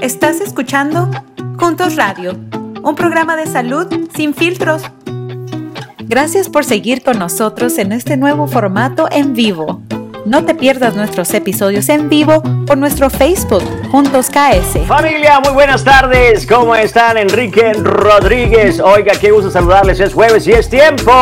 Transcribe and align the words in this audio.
Estás 0.00 0.40
escuchando 0.40 1.10
Juntos 1.58 1.96
Radio, 1.96 2.32
un 2.84 2.94
programa 2.94 3.36
de 3.36 3.46
salud 3.46 3.86
sin 4.14 4.32
filtros. 4.32 4.82
Gracias 6.06 6.48
por 6.48 6.64
seguir 6.64 7.02
con 7.02 7.18
nosotros 7.18 7.78
en 7.78 7.90
este 7.90 8.16
nuevo 8.16 8.46
formato 8.46 9.08
en 9.10 9.34
vivo. 9.34 9.82
No 10.24 10.44
te 10.44 10.54
pierdas 10.54 10.94
nuestros 10.94 11.34
episodios 11.34 11.88
en 11.88 12.08
vivo 12.08 12.42
por 12.64 12.78
nuestro 12.78 13.10
Facebook, 13.10 13.62
Juntos 13.90 14.30
KS. 14.30 14.86
Familia, 14.86 15.40
muy 15.40 15.52
buenas 15.52 15.82
tardes. 15.82 16.46
¿Cómo 16.46 16.76
están? 16.76 17.16
Enrique 17.16 17.72
Rodríguez. 17.72 18.78
Oiga, 18.78 19.14
qué 19.20 19.32
gusto 19.32 19.50
saludarles. 19.50 19.98
Es 19.98 20.14
jueves 20.14 20.46
y 20.46 20.52
es 20.52 20.70
tiempo 20.70 21.12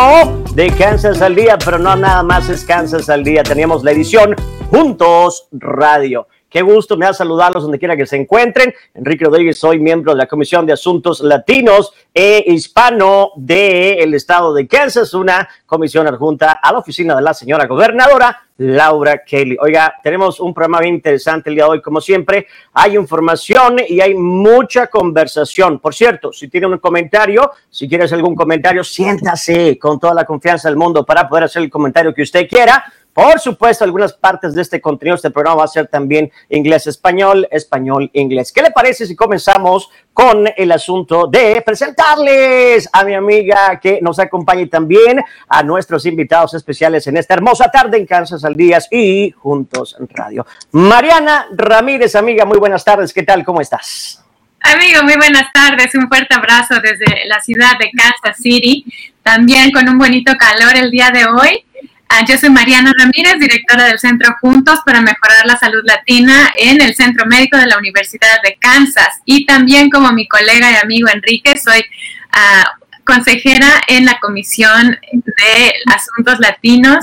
de 0.54 0.70
Kansas 0.72 1.22
al 1.22 1.34
Día, 1.34 1.56
pero 1.64 1.79
no 1.79 1.96
nada 1.96 2.22
más 2.22 2.50
es 2.50 2.64
Kansas 2.64 3.08
al 3.08 3.24
Día. 3.24 3.43
Teníamos 3.43 3.82
la 3.84 3.93
edición 3.93 4.36
Juntos 4.70 5.48
Radio. 5.52 6.27
Qué 6.48 6.62
gusto 6.62 6.96
me 6.96 7.06
da 7.06 7.12
saludarlos 7.12 7.64
donde 7.64 7.78
quiera 7.78 7.96
que 7.96 8.06
se 8.06 8.16
encuentren. 8.16 8.72
Enrique 8.95 9.24
Rodríguez, 9.24 9.58
soy 9.58 9.80
miembro 9.80 10.12
de 10.12 10.18
la 10.18 10.26
Comisión 10.26 10.64
de 10.64 10.73
Asuntos 10.73 11.20
Latinos 11.20 11.92
e 12.14 12.45
Hispano 12.46 13.32
del 13.37 14.14
estado 14.14 14.54
de 14.54 14.68
Kansas, 14.68 15.12
una 15.14 15.48
comisión 15.66 16.06
adjunta 16.06 16.52
a 16.52 16.73
la 16.73 16.78
oficina 16.78 17.16
de 17.16 17.23
la 17.23 17.34
señora 17.34 17.66
gobernadora 17.66 18.46
Laura 18.59 19.23
Kelly. 19.24 19.56
Oiga, 19.60 19.95
tenemos 20.02 20.40
un 20.40 20.54
programa 20.54 20.80
bien 20.80 20.95
interesante 20.95 21.51
el 21.51 21.56
día 21.56 21.64
de 21.64 21.70
hoy, 21.70 21.82
como 21.82 22.01
siempre. 22.01 22.46
Hay 22.73 22.96
información 22.96 23.76
y 23.87 24.01
hay 24.01 24.15
mucha 24.15 24.87
conversación. 24.87 25.78
Por 25.78 25.95
cierto, 25.95 26.32
si 26.32 26.48
tiene 26.48 26.66
un 26.66 26.78
comentario, 26.78 27.52
si 27.68 27.88
quieres 27.88 28.12
algún 28.12 28.34
comentario, 28.34 28.82
siéntase 28.82 29.78
con 29.78 29.98
toda 29.98 30.15
la 30.15 30.24
confianza 30.24 30.68
del 30.68 30.76
mundo 30.76 31.04
para 31.04 31.28
poder 31.28 31.45
hacer 31.45 31.62
el 31.62 31.70
comentario 31.70 32.15
que 32.15 32.23
usted 32.23 32.48
quiera. 32.48 32.84
Por 33.16 33.41
supuesto, 33.41 33.83
algunas 33.83 34.12
partes 34.12 34.55
de 34.55 34.61
este 34.61 34.79
contenido, 34.79 35.15
este 35.15 35.30
programa 35.30 35.61
va 35.61 35.65
a 35.65 35.69
ser 35.69 35.87
también 35.87 36.30
inglés-español, 36.51 37.48
español-inglés. 37.51 38.52
¿Qué 38.52 38.61
le 38.61 38.70
parece 38.70 39.07
si 39.07 39.16
comenzamos 39.16 39.88
con 40.12 40.47
el 40.55 40.70
asunto 40.70 41.27
de 41.27 41.62
presentarles 41.65 42.87
a 42.93 43.05
mi 43.05 43.15
amiga 43.15 43.80
que 43.80 44.01
nos 44.02 44.18
acompañe 44.18 44.66
también 44.66 45.24
a 45.49 45.63
nuestros 45.63 46.05
invitados 46.05 46.52
especiales 46.52 47.07
en 47.07 47.16
esta 47.16 47.32
hermosa 47.32 47.71
tarde 47.71 47.96
en 47.96 48.05
Kansas 48.05 48.45
al 48.45 48.55
Días 48.55 48.87
y 48.93 49.30
Juntos 49.30 49.96
en 49.99 50.10
Radio? 50.12 50.46
Mariana 50.73 51.46
Ramírez, 51.57 52.15
amiga, 52.16 52.45
muy 52.45 52.59
buenas 52.59 52.85
tardes. 52.85 53.15
¿Qué 53.15 53.23
tal? 53.23 53.46
¿Cómo 53.46 53.62
estás? 53.62 54.23
Amigo, 54.60 55.05
muy 55.05 55.16
buenas 55.16 55.51
tardes. 55.55 55.95
Un 55.95 56.07
fuerte 56.09 56.35
abrazo 56.35 56.74
desde 56.83 57.27
la 57.29 57.40
ciudad 57.40 57.79
de 57.79 57.90
Kansas 57.93 58.37
City. 58.43 58.85
También 59.23 59.71
con 59.73 59.88
un 59.88 59.96
bonito 59.96 60.35
calor 60.37 60.77
el 60.77 60.90
día 60.90 61.10
de 61.10 61.24
hoy. 61.24 61.65
Ah, 62.09 62.24
yo 62.26 62.38
soy 62.38 62.51
Mariana 62.51 62.93
Ramírez, 62.96 63.38
directora 63.40 63.85
del 63.85 63.99
Centro 63.99 64.37
Juntos 64.41 64.78
para 64.87 65.00
Mejorar 65.00 65.44
la 65.44 65.59
Salud 65.59 65.82
Latina 65.84 66.53
en 66.56 66.81
el 66.81 66.94
Centro 66.94 67.26
Médico 67.26 67.59
de 67.59 67.66
la 67.66 67.78
Universidad 67.78 68.41
de 68.44 68.56
Kansas. 68.60 69.21
Y 69.25 69.44
también 69.44 69.91
como 69.91 70.12
mi 70.12 70.28
colega 70.28 70.71
y 70.71 70.77
amigo 70.77 71.09
Enrique, 71.09 71.59
soy 71.59 71.84
ah, 72.32 72.78
consejera 73.04 73.82
en 73.88 74.04
la 74.04 74.19
Comisión 74.21 74.99
de 75.12 75.75
Asuntos 75.93 76.38
Latinos 76.38 76.99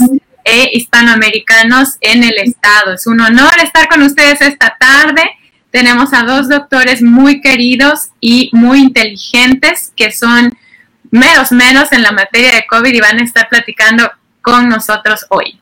e 0.45 0.69
Hispanoamericanos 0.73 1.97
en 2.01 2.23
el 2.23 2.37
Estado. 2.37 2.93
Es 2.93 3.05
un 3.05 3.19
honor 3.19 3.53
estar 3.61 3.89
con 3.89 4.01
ustedes 4.03 4.41
esta 4.41 4.75
tarde. 4.79 5.23
Tenemos 5.71 6.13
a 6.13 6.23
dos 6.23 6.49
doctores 6.49 7.01
muy 7.01 7.41
queridos 7.41 8.09
y 8.19 8.49
muy 8.53 8.79
inteligentes 8.79 9.91
que 9.95 10.11
son 10.11 10.53
menos 11.11 11.51
menos 11.51 11.91
en 11.91 12.01
la 12.01 12.11
materia 12.11 12.55
de 12.55 12.65
COVID 12.65 12.93
y 12.93 12.99
van 12.99 13.19
a 13.19 13.23
estar 13.23 13.47
platicando 13.47 14.11
con 14.43 14.69
nosotros 14.69 15.25
hoy. 15.29 15.59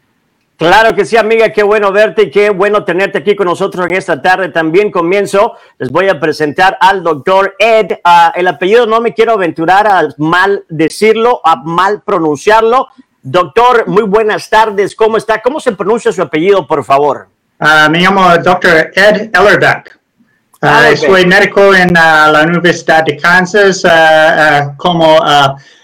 Claro 0.57 0.93
que 0.93 1.05
sí, 1.05 1.17
amiga, 1.17 1.49
qué 1.49 1.63
bueno 1.63 1.91
verte 1.91 2.23
y 2.23 2.29
qué 2.29 2.51
bueno 2.51 2.83
tenerte 2.83 3.19
aquí 3.19 3.35
con 3.35 3.47
nosotros 3.47 3.87
en 3.89 3.95
esta 3.95 4.21
tarde. 4.21 4.49
También 4.49 4.91
comienzo, 4.91 5.55
les 5.79 5.89
voy 5.89 6.07
a 6.07 6.19
presentar 6.19 6.77
al 6.79 7.01
doctor 7.01 7.55
Ed. 7.57 7.93
Uh, 8.05 8.31
el 8.35 8.47
apellido 8.47 8.85
no 8.85 9.01
me 9.01 9.15
quiero 9.15 9.31
aventurar 9.31 9.87
a 9.87 10.07
mal 10.17 10.63
decirlo, 10.69 11.41
a 11.43 11.55
mal 11.55 12.03
pronunciarlo. 12.03 12.89
Doctor, 13.23 13.87
muy 13.87 14.03
buenas 14.03 14.51
tardes, 14.51 14.95
¿cómo 14.95 15.17
está? 15.17 15.41
¿Cómo 15.41 15.59
se 15.59 15.71
pronuncia 15.71 16.11
su 16.11 16.21
apellido, 16.21 16.67
por 16.67 16.83
favor? 16.83 17.27
Uh, 17.59 17.89
me 17.89 17.99
llamo 17.99 18.37
Dr. 18.37 18.91
Ed 18.93 19.31
Ellerbeck. 19.33 19.99
Uh, 20.61 20.67
ah, 20.67 20.79
okay. 20.81 20.97
Soy 20.97 21.25
médico 21.25 21.73
en 21.73 21.91
la 21.93 22.43
Universidad 22.45 23.03
de 23.03 23.17
Kansas 23.17 23.83
como 24.77 25.19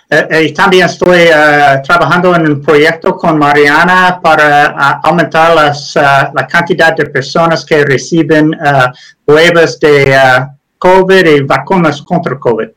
eh, 0.09 0.28
eh, 0.29 0.53
también 0.53 0.85
estoy 0.85 1.28
uh, 1.28 1.81
trabajando 1.84 2.34
en 2.34 2.50
un 2.50 2.62
proyecto 2.62 3.18
con 3.18 3.38
Mariana 3.38 4.22
para 4.23 5.01
uh, 5.03 5.07
aumentar 5.07 5.53
las, 5.53 5.95
la 5.95 6.47
cantidad 6.50 6.95
de 6.95 7.07
personas 7.07 7.66
que 7.66 7.84
reciben 7.84 8.57
pruebas 9.25 9.78
de 9.81 10.18
COVID 10.78 11.25
y 11.25 11.41
vacunas 11.41 12.01
contra 12.01 12.40
COVID. 12.40 12.69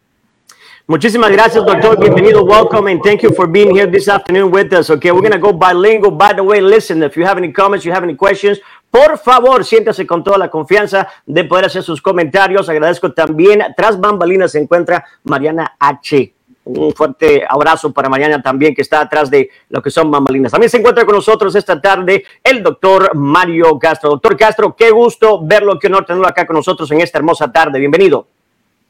Muchísimas 0.88 1.30
gracias, 1.30 1.64
doctor. 1.64 2.00
Bienvenido. 2.00 2.42
Welcome 2.44 2.91
and 2.91 3.00
thank 3.00 3.22
you 3.22 3.32
for 3.32 3.47
being 3.47 3.70
here 3.76 3.86
this 3.86 4.08
afternoon 4.08 4.50
with 4.50 4.72
us. 4.72 4.91
Okay, 4.91 5.12
we're 5.12 5.20
going 5.20 5.30
to 5.30 5.38
go 5.38 5.52
bilingual. 5.52 6.10
By 6.10 6.32
the 6.32 6.42
way, 6.42 6.60
listen, 6.60 7.00
if 7.04 7.16
you 7.16 7.24
have 7.24 7.38
any 7.38 7.52
comments, 7.52 7.86
you 7.86 7.92
have 7.92 8.02
any 8.02 8.16
questions, 8.16 8.58
por 8.91 9.16
favor, 9.18 9.62
siéntase 9.62 10.04
con 10.04 10.24
toda 10.24 10.36
la 10.36 10.48
confianza 10.48 11.06
de 11.24 11.44
poder 11.44 11.66
hacer 11.66 11.84
sus 11.84 12.02
comentarios. 12.02 12.68
Agradezco 12.68 13.12
también. 13.12 13.62
Tras 13.76 14.00
bambalinas 14.00 14.50
se 14.50 14.58
encuentra 14.58 15.04
Mariana 15.22 15.76
H 15.78 16.39
un 16.65 16.93
fuerte 16.93 17.43
abrazo 17.48 17.93
para 17.93 18.09
mañana 18.09 18.43
también, 18.43 18.75
que 18.75 18.82
está 18.82 19.00
atrás 19.00 19.31
de 19.31 19.50
lo 19.69 19.82
que 19.82 19.91
son 19.91 20.10
mamalinas. 20.10 20.53
También 20.53 20.71
se 20.71 20.76
encuentra 20.76 21.04
con 21.04 21.15
nosotros 21.15 21.54
esta 21.54 21.81
tarde 21.81 22.25
el 22.44 22.62
doctor 22.62 23.15
Mario 23.15 23.78
Castro. 23.78 24.10
Doctor 24.10 24.37
Castro, 24.37 24.75
qué 24.76 24.91
gusto 24.91 25.41
verlo, 25.43 25.78
qué 25.78 25.87
honor 25.87 26.04
tenerlo 26.04 26.28
acá 26.28 26.47
con 26.47 26.56
nosotros 26.56 26.91
en 26.91 27.00
esta 27.00 27.19
hermosa 27.19 27.50
tarde. 27.50 27.78
Bienvenido. 27.78 28.26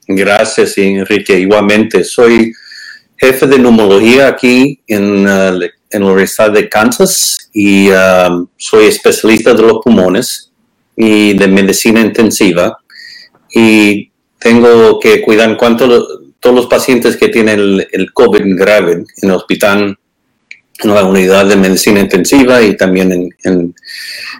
Gracias, 0.06 0.76
Enrique. 0.78 1.38
Igualmente, 1.38 2.02
soy 2.02 2.52
jefe 3.16 3.46
de 3.46 3.58
neumología 3.58 4.28
aquí 4.28 4.80
en, 4.86 5.26
uh, 5.26 5.62
en 5.90 6.00
la 6.00 6.06
Universidad 6.06 6.50
de 6.50 6.68
Kansas 6.68 7.50
y 7.52 7.90
um, 7.90 8.46
soy 8.56 8.86
especialista 8.86 9.54
de 9.54 9.62
los 9.62 9.78
pulmones 9.84 10.50
y 10.96 11.34
de 11.34 11.46
medicina 11.46 12.00
intensiva. 12.00 12.78
Y 13.52 14.10
tengo 14.38 14.98
que 14.98 15.20
cuidar 15.20 15.50
en 15.50 15.56
cuanto 15.56 16.19
todos 16.40 16.56
los 16.56 16.66
pacientes 16.66 17.16
que 17.16 17.28
tienen 17.28 17.86
el, 17.92 18.12
COVID 18.12 18.56
grave 18.56 18.92
en 18.92 19.06
el 19.28 19.30
hospital, 19.32 19.98
en 20.82 20.94
la 20.94 21.04
unidad 21.04 21.46
de 21.46 21.56
medicina 21.56 22.00
intensiva 22.00 22.62
y 22.62 22.76
también 22.76 23.30
en, 23.44 23.74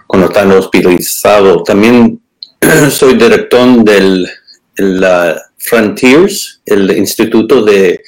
cuando 0.06 0.28
están 0.28 0.50
hospitalizados. 0.52 1.62
También 1.64 2.20
soy 2.90 3.14
director 3.14 3.84
del 3.84 4.26
Frontiers, 5.58 6.62
el 6.64 6.90
Instituto 6.96 7.62
de, 7.62 8.02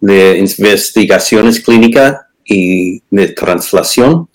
Investigaciones 0.00 1.60
Clínicas 1.60 2.16
y 2.44 3.02
de 3.10 3.28
Translación. 3.28 4.28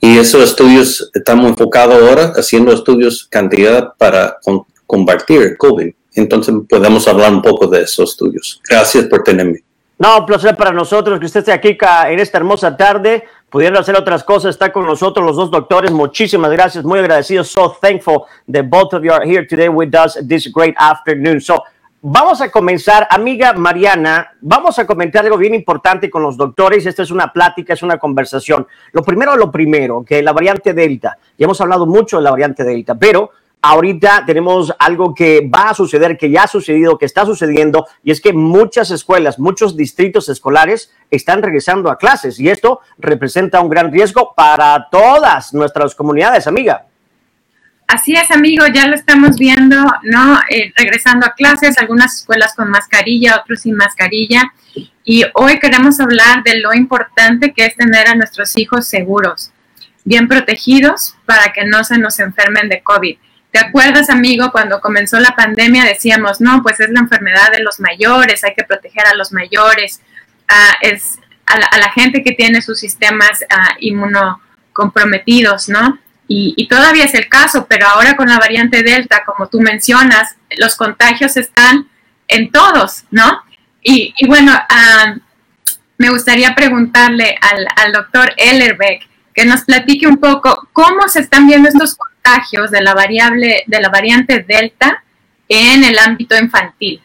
Y 0.00 0.16
esos 0.16 0.50
estudios 0.50 1.10
estamos 1.12 1.50
enfocados 1.50 2.00
ahora 2.00 2.32
haciendo 2.36 2.72
estudios 2.72 3.26
cantidad 3.28 3.94
para 3.98 4.38
combatir 4.86 5.42
el 5.42 5.56
COVID. 5.56 5.92
Entonces 6.20 6.54
podemos 6.68 7.06
hablar 7.08 7.32
un 7.32 7.42
poco 7.42 7.66
de 7.66 7.82
esos 7.82 8.10
estudios. 8.10 8.60
Gracias 8.68 9.04
por 9.06 9.22
tenerme. 9.22 9.62
No, 9.98 10.18
un 10.18 10.26
placer 10.26 10.56
para 10.56 10.70
nosotros 10.70 11.18
que 11.18 11.26
usted 11.26 11.40
esté 11.40 11.52
aquí 11.52 11.76
en 12.08 12.20
esta 12.20 12.38
hermosa 12.38 12.76
tarde, 12.76 13.24
pudiendo 13.50 13.80
hacer 13.80 13.96
otras 13.96 14.22
cosas, 14.22 14.50
está 14.50 14.72
con 14.72 14.86
nosotros 14.86 15.26
los 15.26 15.34
dos 15.34 15.50
doctores. 15.50 15.90
Muchísimas 15.90 16.52
gracias, 16.52 16.84
muy 16.84 17.00
agradecidos. 17.00 17.48
So 17.48 17.76
thankful 17.80 18.22
that 18.52 18.66
both 18.66 18.94
of 18.94 19.02
you 19.02 19.12
are 19.12 19.28
here 19.28 19.44
today 19.44 19.68
with 19.68 19.92
us 19.94 20.16
this 20.28 20.52
great 20.52 20.76
afternoon. 20.78 21.40
So, 21.40 21.64
vamos 22.00 22.40
a 22.40 22.48
comenzar, 22.48 23.08
amiga 23.10 23.52
Mariana, 23.54 24.30
vamos 24.40 24.78
a 24.78 24.86
comentar 24.86 25.24
algo 25.24 25.36
bien 25.36 25.54
importante 25.54 26.08
con 26.08 26.22
los 26.22 26.36
doctores. 26.36 26.86
Esta 26.86 27.02
es 27.02 27.10
una 27.10 27.32
plática, 27.32 27.72
es 27.72 27.82
una 27.82 27.98
conversación. 27.98 28.68
Lo 28.92 29.02
primero, 29.02 29.36
lo 29.36 29.50
primero, 29.50 30.04
que 30.06 30.22
la 30.22 30.32
variante 30.32 30.74
Delta, 30.74 31.18
ya 31.36 31.44
hemos 31.44 31.60
hablado 31.60 31.86
mucho 31.86 32.18
de 32.18 32.22
la 32.22 32.30
variante 32.30 32.62
Delta, 32.62 32.94
pero 32.94 33.32
ahorita 33.60 34.24
tenemos 34.26 34.72
algo 34.78 35.14
que 35.14 35.48
va 35.52 35.70
a 35.70 35.74
suceder, 35.74 36.16
que 36.16 36.30
ya 36.30 36.44
ha 36.44 36.48
sucedido, 36.48 36.98
que 36.98 37.06
está 37.06 37.24
sucediendo, 37.24 37.86
y 38.02 38.10
es 38.10 38.20
que 38.20 38.32
muchas 38.32 38.90
escuelas, 38.90 39.38
muchos 39.38 39.76
distritos 39.76 40.28
escolares 40.28 40.92
están 41.10 41.42
regresando 41.42 41.90
a 41.90 41.98
clases 41.98 42.38
y 42.38 42.48
esto 42.48 42.80
representa 42.98 43.60
un 43.60 43.68
gran 43.68 43.92
riesgo 43.92 44.34
para 44.36 44.88
todas 44.90 45.52
nuestras 45.54 45.94
comunidades, 45.94 46.46
amiga. 46.46 46.84
Así 47.86 48.14
es, 48.14 48.30
amigo, 48.30 48.66
ya 48.66 48.86
lo 48.86 48.94
estamos 48.94 49.38
viendo, 49.38 49.76
¿no? 50.02 50.38
Eh, 50.50 50.72
regresando 50.76 51.24
a 51.24 51.32
clases, 51.32 51.78
algunas 51.78 52.16
escuelas 52.16 52.54
con 52.54 52.68
mascarilla, 52.68 53.40
otros 53.40 53.62
sin 53.62 53.76
mascarilla. 53.76 54.52
Y 55.04 55.24
hoy 55.32 55.58
queremos 55.58 55.98
hablar 55.98 56.42
de 56.44 56.60
lo 56.60 56.74
importante 56.74 57.54
que 57.54 57.64
es 57.64 57.74
tener 57.76 58.08
a 58.08 58.14
nuestros 58.14 58.58
hijos 58.58 58.86
seguros, 58.86 59.52
bien 60.04 60.28
protegidos 60.28 61.16
para 61.24 61.50
que 61.54 61.64
no 61.64 61.82
se 61.82 61.96
nos 61.96 62.20
enfermen 62.20 62.68
de 62.68 62.82
COVID. 62.82 63.16
¿Te 63.50 63.58
acuerdas, 63.58 64.10
amigo, 64.10 64.50
cuando 64.52 64.80
comenzó 64.80 65.18
la 65.18 65.34
pandemia 65.34 65.84
decíamos, 65.84 66.40
no, 66.40 66.62
pues 66.62 66.80
es 66.80 66.90
la 66.90 67.00
enfermedad 67.00 67.50
de 67.50 67.62
los 67.62 67.80
mayores, 67.80 68.44
hay 68.44 68.54
que 68.54 68.64
proteger 68.64 69.06
a 69.06 69.14
los 69.14 69.32
mayores, 69.32 70.00
es 70.82 71.18
a 71.46 71.78
la, 71.78 71.90
gente 71.92 72.22
que 72.22 72.32
tiene 72.32 72.60
sus 72.60 72.78
sistemas 72.78 73.42
inmunocomprometidos, 73.80 75.70
¿no? 75.70 75.98
y, 76.28 76.68
todavía 76.68 77.04
es 77.04 77.14
el 77.14 77.28
caso, 77.28 77.66
pero 77.68 77.88
ahora 77.88 78.14
con 78.14 78.28
la 78.28 78.38
variante 78.38 78.82
Delta, 78.82 79.24
como 79.24 79.48
tú 79.48 79.60
mencionas, 79.60 80.36
los 80.58 80.76
contagios 80.76 81.38
están 81.38 81.88
en 82.28 82.52
todos, 82.52 83.04
¿no? 83.10 83.42
Y, 83.82 84.14
bueno, 84.26 84.52
ah, 84.52 85.14
me 85.96 86.10
gustaría 86.10 86.54
preguntarle 86.54 87.38
al, 87.40 87.66
al 87.76 87.92
doctor 87.92 88.34
Ellerbeck 88.36 89.07
que 89.38 89.44
nos 89.44 89.62
platique 89.62 90.04
un 90.08 90.16
poco 90.16 90.68
cómo 90.72 91.06
se 91.06 91.20
están 91.20 91.46
viendo 91.46 91.68
estos 91.68 91.94
contagios 91.94 92.72
de 92.72 92.80
la 92.80 92.92
variable, 92.92 93.62
de 93.68 93.80
la 93.80 93.88
variante 93.88 94.44
Delta 94.48 95.04
en 95.48 95.84
el 95.84 95.96
ámbito 95.96 96.36
infantil. 96.36 97.00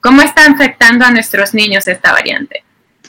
¿Cómo 0.00 0.22
está 0.22 0.46
afectando 0.46 1.04
a 1.04 1.10
nuestros 1.10 1.54
niños 1.54 1.88
esta 1.88 2.12
variante? 2.12 2.62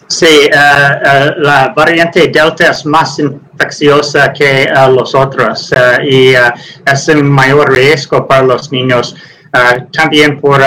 Sí, 0.08 0.26
eh, 0.26 1.32
la 1.38 1.72
variante 1.76 2.30
Delta 2.30 2.72
es 2.72 2.84
más 2.84 3.20
infecciosa 3.20 4.34
que 4.34 4.68
uh, 4.76 4.92
los 4.92 5.14
otros 5.14 5.72
y 6.10 6.34
es 6.34 7.08
un 7.10 7.30
mayor 7.30 7.72
riesgo 7.72 8.28
para 8.28 8.42
los 8.42 8.72
niños. 8.72 9.16
también 9.92 10.42
por 10.42 10.62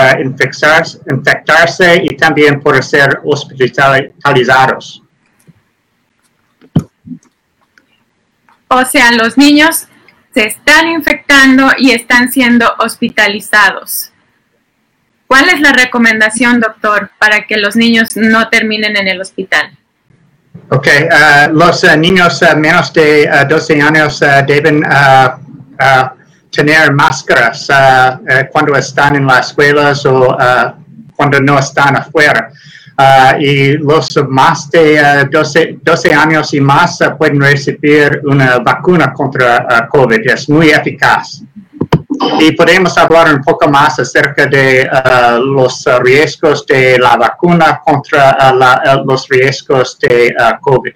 infectarse 1.07 2.01
y 2.03 2.15
también 2.15 2.61
por 2.61 2.81
ser 2.81 3.19
hospitalizados. 3.25 5.00
O 8.73 8.85
sea, 8.85 9.11
los 9.11 9.37
niños 9.37 9.87
se 10.33 10.45
están 10.45 10.87
infectando 10.87 11.71
y 11.77 11.91
están 11.91 12.31
siendo 12.31 12.73
hospitalizados. 12.79 14.11
¿Cuál 15.27 15.49
es 15.49 15.59
la 15.59 15.73
recomendación, 15.73 16.61
doctor, 16.61 17.11
para 17.19 17.45
que 17.47 17.57
los 17.57 17.75
niños 17.75 18.15
no 18.15 18.47
terminen 18.47 18.95
en 18.95 19.09
el 19.09 19.19
hospital? 19.19 19.77
Ok, 20.69 20.87
uh, 20.87 21.53
los 21.53 21.83
uh, 21.83 21.97
niños 21.97 22.41
uh, 22.41 22.57
menos 22.57 22.93
de 22.93 23.29
12 23.49 23.81
años 23.81 24.23
deben 24.47 24.83
tener 26.49 26.93
máscaras 26.93 27.67
cuando 28.53 28.75
están 28.75 29.17
en 29.17 29.27
las 29.27 29.47
escuelas 29.47 30.05
o 30.05 30.37
cuando 31.17 31.41
no 31.41 31.59
están 31.59 31.97
afuera. 31.97 32.49
Y 33.39 33.77
los 33.77 34.17
más 34.27 34.69
de 34.69 35.27
12, 35.31 35.79
12, 35.81 36.13
años 36.13 36.53
y 36.53 36.61
más 36.61 36.99
pueden 37.17 37.41
recibir 37.41 38.21
una 38.23 38.59
vacuna 38.59 39.13
contra 39.13 39.87
COVID. 39.91 40.19
Es 40.29 40.49
muy 40.49 40.69
eficaz 40.69 41.41
y 42.39 42.51
podemos 42.51 42.97
hablar 42.97 43.33
un 43.33 43.41
poco 43.41 43.67
más 43.69 43.99
acerca 43.99 44.45
de 44.45 44.87
uh, 44.87 45.39
los 45.39 45.85
riesgos 46.03 46.65
de 46.67 46.99
la 46.99 47.15
vacuna 47.15 47.81
contra 47.83 48.51
uh, 48.51 48.55
la, 48.55 48.81
uh, 49.01 49.05
los 49.05 49.27
riesgos 49.29 49.97
de 49.99 50.33
COVID. 50.61 50.93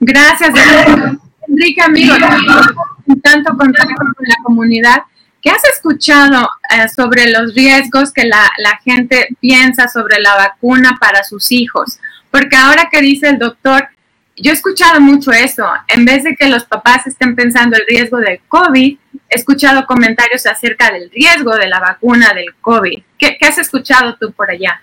Gracias, 0.00 0.50
Enrique, 1.48 1.82
amigo. 1.82 2.14
Tanto 3.22 3.56
contacto 3.56 3.94
con 3.96 4.26
la 4.26 4.36
comunidad. 4.44 5.02
¿Qué 5.40 5.50
has 5.50 5.64
escuchado 5.72 6.48
eh, 6.70 6.88
sobre 6.88 7.30
los 7.30 7.54
riesgos 7.54 8.12
que 8.12 8.24
la, 8.24 8.50
la 8.58 8.78
gente 8.78 9.28
piensa 9.40 9.88
sobre 9.88 10.20
la 10.20 10.34
vacuna 10.34 10.96
para 11.00 11.22
sus 11.22 11.52
hijos? 11.52 11.98
Porque 12.30 12.56
ahora 12.56 12.88
que 12.90 13.00
dice 13.00 13.28
el 13.28 13.38
doctor, 13.38 13.88
yo 14.40 14.50
he 14.50 14.54
escuchado 14.54 15.00
mucho 15.00 15.32
eso. 15.32 15.66
En 15.88 16.04
vez 16.04 16.24
de 16.24 16.36
que 16.36 16.48
los 16.48 16.64
papás 16.64 17.06
estén 17.06 17.34
pensando 17.34 17.76
el 17.76 17.82
riesgo 17.88 18.18
del 18.18 18.40
COVID, 18.48 18.98
he 19.28 19.34
escuchado 19.36 19.86
comentarios 19.86 20.46
acerca 20.46 20.90
del 20.90 21.10
riesgo 21.10 21.54
de 21.56 21.68
la 21.68 21.80
vacuna 21.80 22.32
del 22.34 22.54
COVID. 22.60 23.02
¿Qué, 23.18 23.36
has 23.40 23.58
escuchado 23.58 24.16
tú 24.18 24.32
por 24.32 24.50
allá? 24.50 24.80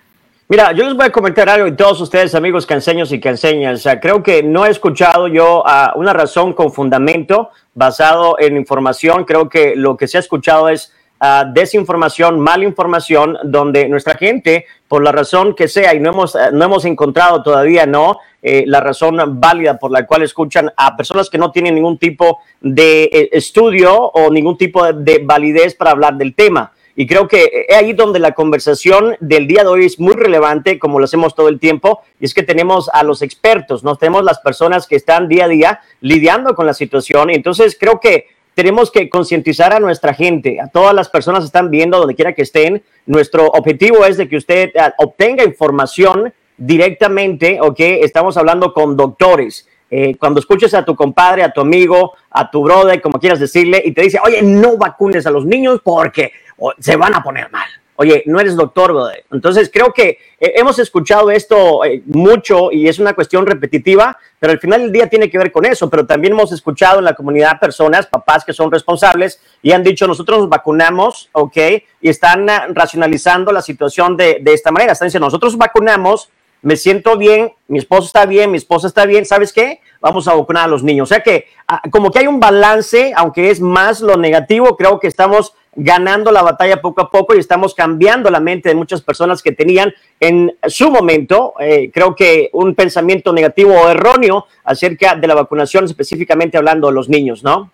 Mira, 0.48 0.74
yo 0.74 0.84
les 0.86 0.94
voy 0.94 1.08
a 1.08 1.12
comentar 1.12 1.50
algo 1.50 1.66
y 1.66 1.76
todos 1.76 2.00
ustedes, 2.02 2.36
amigos 2.36 2.68
canseños 2.68 3.12
y 3.12 3.20
canseñas. 3.20 3.84
Creo 4.00 4.22
que 4.22 4.44
no 4.44 4.64
he 4.64 4.70
escuchado 4.70 5.28
yo 5.28 5.64
uh, 5.64 6.00
una 6.00 6.14
razón 6.14 6.54
con 6.54 6.72
fundamento 6.72 7.50
basado 7.74 8.38
en 8.38 8.56
información. 8.56 9.26
Creo 9.26 9.50
que 9.50 9.76
lo 9.76 9.98
que 9.98 10.08
se 10.08 10.18
ha 10.18 10.20
escuchado 10.20 10.70
es 10.70 10.94
uh, 11.20 11.52
desinformación, 11.52 12.40
mala 12.40 12.64
información, 12.64 13.40
donde 13.44 13.90
nuestra 13.90 14.14
gente, 14.14 14.68
por 14.88 15.04
la 15.04 15.12
razón 15.12 15.56
que 15.56 15.68
sea, 15.68 15.96
y 15.96 16.00
no 16.00 16.12
hemos, 16.12 16.36
uh, 16.36 16.52
no 16.54 16.66
hemos 16.66 16.86
encontrado 16.86 17.42
todavía, 17.42 17.88
¿no? 17.88 18.20
Eh, 18.48 18.64
la 18.68 18.80
razón 18.80 19.18
válida 19.40 19.80
por 19.80 19.90
la 19.90 20.06
cual 20.06 20.22
escuchan 20.22 20.72
a 20.78 20.96
personas 20.96 21.32
que 21.32 21.40
no 21.40 21.50
tienen 21.50 21.74
ningún 21.74 21.98
tipo 21.98 22.42
de 22.62 23.06
eh, 23.06 23.30
estudio 23.32 24.00
o 24.00 24.30
ningún 24.30 24.56
tipo 24.56 24.86
de, 24.94 25.18
validez 25.18 25.74
para 25.74 25.90
hablar 25.90 26.14
del 26.14 26.36
tema. 26.36 26.72
Y 26.96 27.08
creo 27.08 27.28
que 27.28 27.66
es 27.68 27.76
ahí 27.76 27.94
donde 27.94 28.20
la 28.20 28.34
conversación 28.34 29.18
del 29.20 29.48
día 29.48 29.64
de 29.64 29.70
hoy 29.70 29.86
es 29.86 30.00
muy 30.00 30.14
relevante, 30.14 30.80
como 30.80 31.00
lo 31.00 31.06
hacemos 31.06 31.36
todo 31.36 31.50
el 31.50 31.60
tiempo, 31.60 32.02
y 32.20 32.26
es 32.26 32.34
que 32.34 32.44
tenemos 32.44 32.90
a 32.94 33.04
los 33.04 33.22
expertos, 33.22 33.84
¿no? 33.84 33.98
Tenemos 33.98 34.24
las 34.24 34.40
personas 34.40 34.88
que 34.88 34.96
están 34.96 35.28
día 35.28 35.46
a 35.46 35.50
día 35.50 35.82
lidiando 36.00 36.56
con 36.56 36.66
la 36.66 36.74
situación. 36.74 37.30
Entonces 37.30 37.76
creo 37.78 38.00
que 38.00 38.28
tenemos 38.54 38.90
que 38.90 39.10
concientizar 39.10 39.74
a 39.74 39.82
nuestra 39.82 40.14
gente, 40.14 40.62
a 40.62 40.68
todas 40.68 40.96
las 40.96 41.10
personas 41.10 41.42
que 41.42 41.48
están 41.48 41.70
viendo, 41.70 42.00
donde 42.00 42.16
quiera 42.16 42.34
que 42.34 42.44
estén. 42.44 42.82
Nuestro 43.06 43.48
objetivo 43.48 44.06
es 44.06 44.16
de 44.16 44.30
que 44.30 44.38
usted 44.38 44.72
ah, 44.80 44.94
obtenga 44.98 45.44
información 45.44 46.34
directamente, 46.58 47.60
¿ok? 47.62 47.80
Estamos 47.80 48.38
hablando 48.38 48.74
con 48.74 48.96
doctores. 48.96 49.68
Eh, 49.92 50.16
cuando 50.18 50.40
escuches 50.40 50.74
a 50.74 50.84
tu 50.84 50.96
compadre, 50.96 51.44
a 51.44 51.52
tu 51.52 51.62
amigo, 51.62 52.14
a 52.32 52.50
tu 52.50 52.64
brother, 52.64 53.02
como 53.02 53.20
quieras 53.20 53.40
decirle, 53.40 53.84
y 53.86 53.92
te 53.92 54.02
dice, 54.02 54.20
oye, 54.24 54.42
no 54.42 54.78
vacunes 54.78 55.28
a 55.28 55.32
los 55.32 55.46
niños 55.46 55.82
porque 55.84 56.32
se 56.80 56.96
van 56.96 57.16
a 57.16 57.24
poner 57.24 57.52
mal. 57.52 57.68
Oye, 57.98 58.24
no 58.26 58.42
eres 58.42 58.58
doctor. 58.58 59.12
Entonces, 59.32 59.70
creo 59.72 59.94
que 59.94 60.20
eh, 60.40 60.54
hemos 60.56 60.78
escuchado 60.80 61.32
esto 61.32 61.86
eh, 61.86 62.04
mucho 62.08 62.70
y 62.72 62.90
es 62.90 63.00
una 63.00 63.14
cuestión 63.14 63.46
repetitiva, 63.46 64.18
pero 64.38 64.52
al 64.52 64.60
final 64.60 64.82
del 64.82 64.92
día 64.92 65.08
tiene 65.08 65.30
que 65.30 65.38
ver 65.38 65.50
con 65.52 65.66
eso. 65.66 65.90
Pero 65.90 66.06
también 66.06 66.34
hemos 66.34 66.52
escuchado 66.52 67.00
en 67.00 67.06
la 67.06 67.14
comunidad 67.14 67.58
personas, 67.58 68.08
papás 68.08 68.44
que 68.44 68.52
son 68.52 68.70
responsables 68.70 69.40
y 69.62 69.72
han 69.72 69.82
dicho, 69.82 70.08
nosotros 70.08 70.40
nos 70.40 70.50
vacunamos, 70.50 71.30
¿ok? 71.32 71.58
Y 72.02 72.10
están 72.10 72.48
racionalizando 72.76 73.54
la 73.54 73.62
situación 73.62 74.18
de, 74.18 74.40
de 74.42 74.54
esta 74.54 74.72
manera. 74.72 74.92
Están 74.92 75.08
diciendo, 75.08 75.28
nosotros 75.28 75.58
vacunamos 75.58 76.30
me 76.66 76.78
siento 76.78 77.16
bien, 77.16 77.54
mi 77.68 77.78
esposo 77.78 78.08
está 78.08 78.26
bien, 78.26 78.50
mi 78.50 78.58
esposa 78.58 78.88
está 78.88 79.06
bien, 79.06 79.24
¿sabes 79.24 79.54
qué? 79.54 79.82
Vamos 80.02 80.28
a 80.28 80.34
vacunar 80.34 80.64
a 80.64 80.68
los 80.68 80.82
niños. 80.82 81.12
O 81.12 81.14
sea 81.14 81.22
que 81.22 81.46
ah, 81.68 81.80
como 81.92 82.10
que 82.10 82.18
hay 82.18 82.26
un 82.26 82.40
balance, 82.40 83.14
aunque 83.16 83.52
es 83.52 83.62
más 83.62 84.02
lo 84.02 84.18
negativo, 84.18 84.76
creo 84.76 85.00
que 85.00 85.06
estamos 85.06 85.54
ganando 85.76 86.32
la 86.32 86.42
batalla 86.42 86.82
poco 86.82 87.02
a 87.02 87.12
poco 87.12 87.36
y 87.36 87.40
estamos 87.40 87.74
cambiando 87.76 88.30
la 88.30 88.40
mente 88.40 88.70
de 88.70 88.76
muchas 88.76 89.02
personas 89.02 89.42
que 89.42 89.52
tenían 89.52 89.94
en 90.20 90.56
su 90.68 90.90
momento, 90.90 91.54
eh, 91.60 91.92
creo 91.94 92.16
que 92.16 92.50
un 92.54 92.76
pensamiento 92.76 93.34
negativo 93.34 93.74
o 93.74 93.90
erróneo 93.90 94.48
acerca 94.64 95.16
de 95.16 95.28
la 95.28 95.36
vacunación, 95.36 95.86
específicamente 95.86 96.58
hablando 96.58 96.88
de 96.88 96.94
los 96.94 97.10
niños, 97.10 97.44
¿no? 97.44 97.72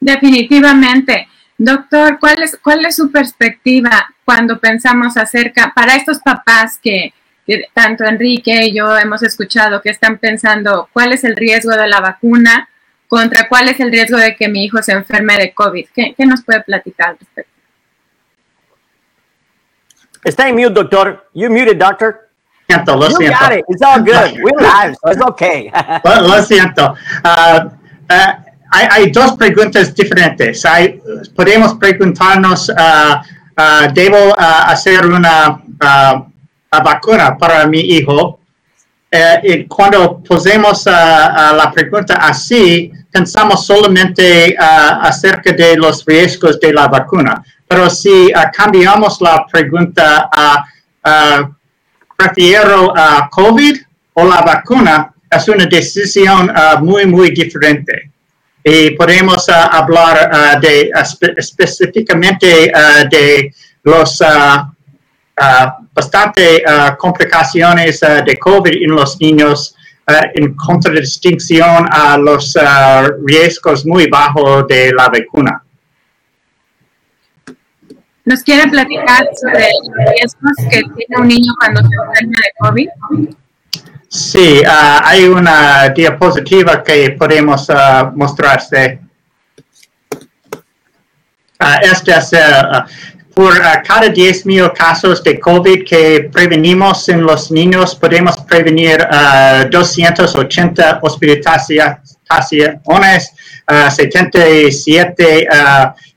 Definitivamente. 0.00 1.28
Doctor, 1.56 2.18
¿cuál 2.20 2.42
es, 2.42 2.56
cuál 2.62 2.84
es 2.84 2.96
su 2.96 3.10
perspectiva 3.10 4.14
cuando 4.24 4.58
pensamos 4.58 5.16
acerca, 5.16 5.72
para 5.74 5.96
estos 5.96 6.18
papás 6.18 6.78
que 6.80 7.12
tanto 7.72 8.04
Enrique 8.04 8.66
y 8.66 8.74
yo 8.74 8.96
hemos 8.96 9.22
escuchado 9.22 9.80
que 9.80 9.90
están 9.90 10.18
pensando 10.18 10.88
cuál 10.92 11.12
es 11.12 11.24
el 11.24 11.34
riesgo 11.34 11.72
de 11.72 11.88
la 11.88 12.00
vacuna 12.00 12.68
contra 13.08 13.48
cuál 13.48 13.68
es 13.68 13.80
el 13.80 13.90
riesgo 13.90 14.16
de 14.16 14.36
que 14.36 14.48
mi 14.48 14.64
hijo 14.64 14.80
se 14.82 14.92
enferme 14.92 15.36
de 15.36 15.52
COVID. 15.52 15.86
¿Qué, 15.94 16.14
qué 16.16 16.26
nos 16.26 16.44
puede 16.44 16.62
platicar 16.62 17.10
al 17.10 17.18
respecto? 17.18 17.52
Está 20.24 20.48
en 20.48 20.56
mute, 20.56 20.70
doctor. 20.70 21.28
You 21.34 21.48
muted, 21.50 21.76
doctor. 21.76 22.28
Siento, 22.68 22.96
lo 22.96 23.08
you 23.08 23.16
siento. 23.16 23.38
Got 23.40 23.52
it. 23.58 23.64
It's 23.68 23.82
all 23.82 24.00
good. 24.00 24.42
We're 24.42 24.60
live, 24.60 24.96
so 25.02 25.10
it's 25.10 25.22
okay. 25.22 25.70
lo, 26.04 26.28
lo, 26.28 26.42
siento. 26.42 26.94
Uh, 27.24 27.68
uh, 28.10 28.32
hay, 28.70 28.88
hay, 28.90 29.10
dos 29.10 29.36
preguntas 29.36 29.94
diferentes. 29.94 30.64
Hay, 30.66 31.00
podemos 31.34 31.74
preguntarnos, 31.74 32.68
uh, 32.68 33.92
¿debo 33.94 34.38
hacer 34.38 35.06
una 35.06 35.62
la 36.70 36.80
vacuna 36.80 37.36
para 37.36 37.66
mi 37.66 37.80
hijo. 37.80 38.40
Eh, 39.10 39.66
cuando 39.66 40.22
posemos 40.22 40.84
la 40.84 41.72
pregunta 41.74 42.16
así, 42.16 42.92
pensamos 43.10 43.64
solamente 43.64 44.54
acerca 44.58 45.52
de 45.52 45.76
los 45.76 46.04
riesgos 46.04 46.60
de 46.60 46.72
la 46.72 46.88
vacuna. 46.88 47.42
Pero 47.66 47.88
si 47.88 48.30
cambiamos 48.52 49.20
la 49.20 49.46
pregunta 49.50 50.28
a 50.30 50.64
prefiero 52.16 52.92
COVID 53.30 53.76
o 54.14 54.24
la 54.26 54.42
vacuna, 54.42 55.14
es 55.30 55.48
una 55.48 55.66
decisión 55.66 56.52
muy, 56.80 57.06
muy 57.06 57.30
diferente. 57.30 58.10
Y 58.62 58.90
podemos 58.90 59.48
hablar 59.48 60.60
de, 60.60 60.90
específicamente 61.36 62.70
de 63.10 63.54
los 63.84 64.20
Uh, 65.40 65.84
bastante 65.94 66.64
uh, 66.66 66.96
complicaciones 66.96 68.02
uh, 68.02 68.24
de 68.24 68.36
COVID 68.36 68.72
en 68.72 68.90
los 68.90 69.20
niños 69.20 69.74
en 70.34 70.54
contradistinción 70.54 71.86
a 71.90 72.16
los 72.16 72.56
riesgos 73.26 73.84
muy 73.84 74.08
bajos 74.08 74.66
de 74.66 74.90
la 74.92 75.06
vacuna. 75.08 75.62
¿Nos 78.24 78.42
quiere 78.42 78.68
platicar 78.70 79.28
sobre 79.40 79.68
los 79.84 80.10
riesgos 80.10 80.52
que 80.70 80.82
tiene 80.96 81.20
un 81.20 81.28
niño 81.28 81.52
cuando 81.60 81.82
se 81.82 81.88
enferma 81.94 82.38
de 82.42 82.52
COVID? 82.58 82.88
Sí, 84.08 84.62
uh, 84.64 85.00
hay 85.04 85.24
una 85.24 85.90
diapositiva 85.90 86.82
que 86.82 87.10
podemos 87.10 87.68
uh, 87.68 88.10
mostrarse. 88.14 89.00
Uh, 91.60 91.78
esta 91.82 92.18
es 92.18 92.32
por 93.38 93.54
cada 93.84 94.08
10.000 94.08 94.72
casos 94.72 95.22
de 95.22 95.38
COVID 95.38 95.84
que 95.84 96.28
prevenimos 96.32 97.08
en 97.08 97.22
los 97.22 97.52
niños, 97.52 97.94
podemos 97.94 98.36
prevenir 98.38 98.98
280 99.70 100.98
hospitalizaciones, 101.00 103.32
77 103.90 105.48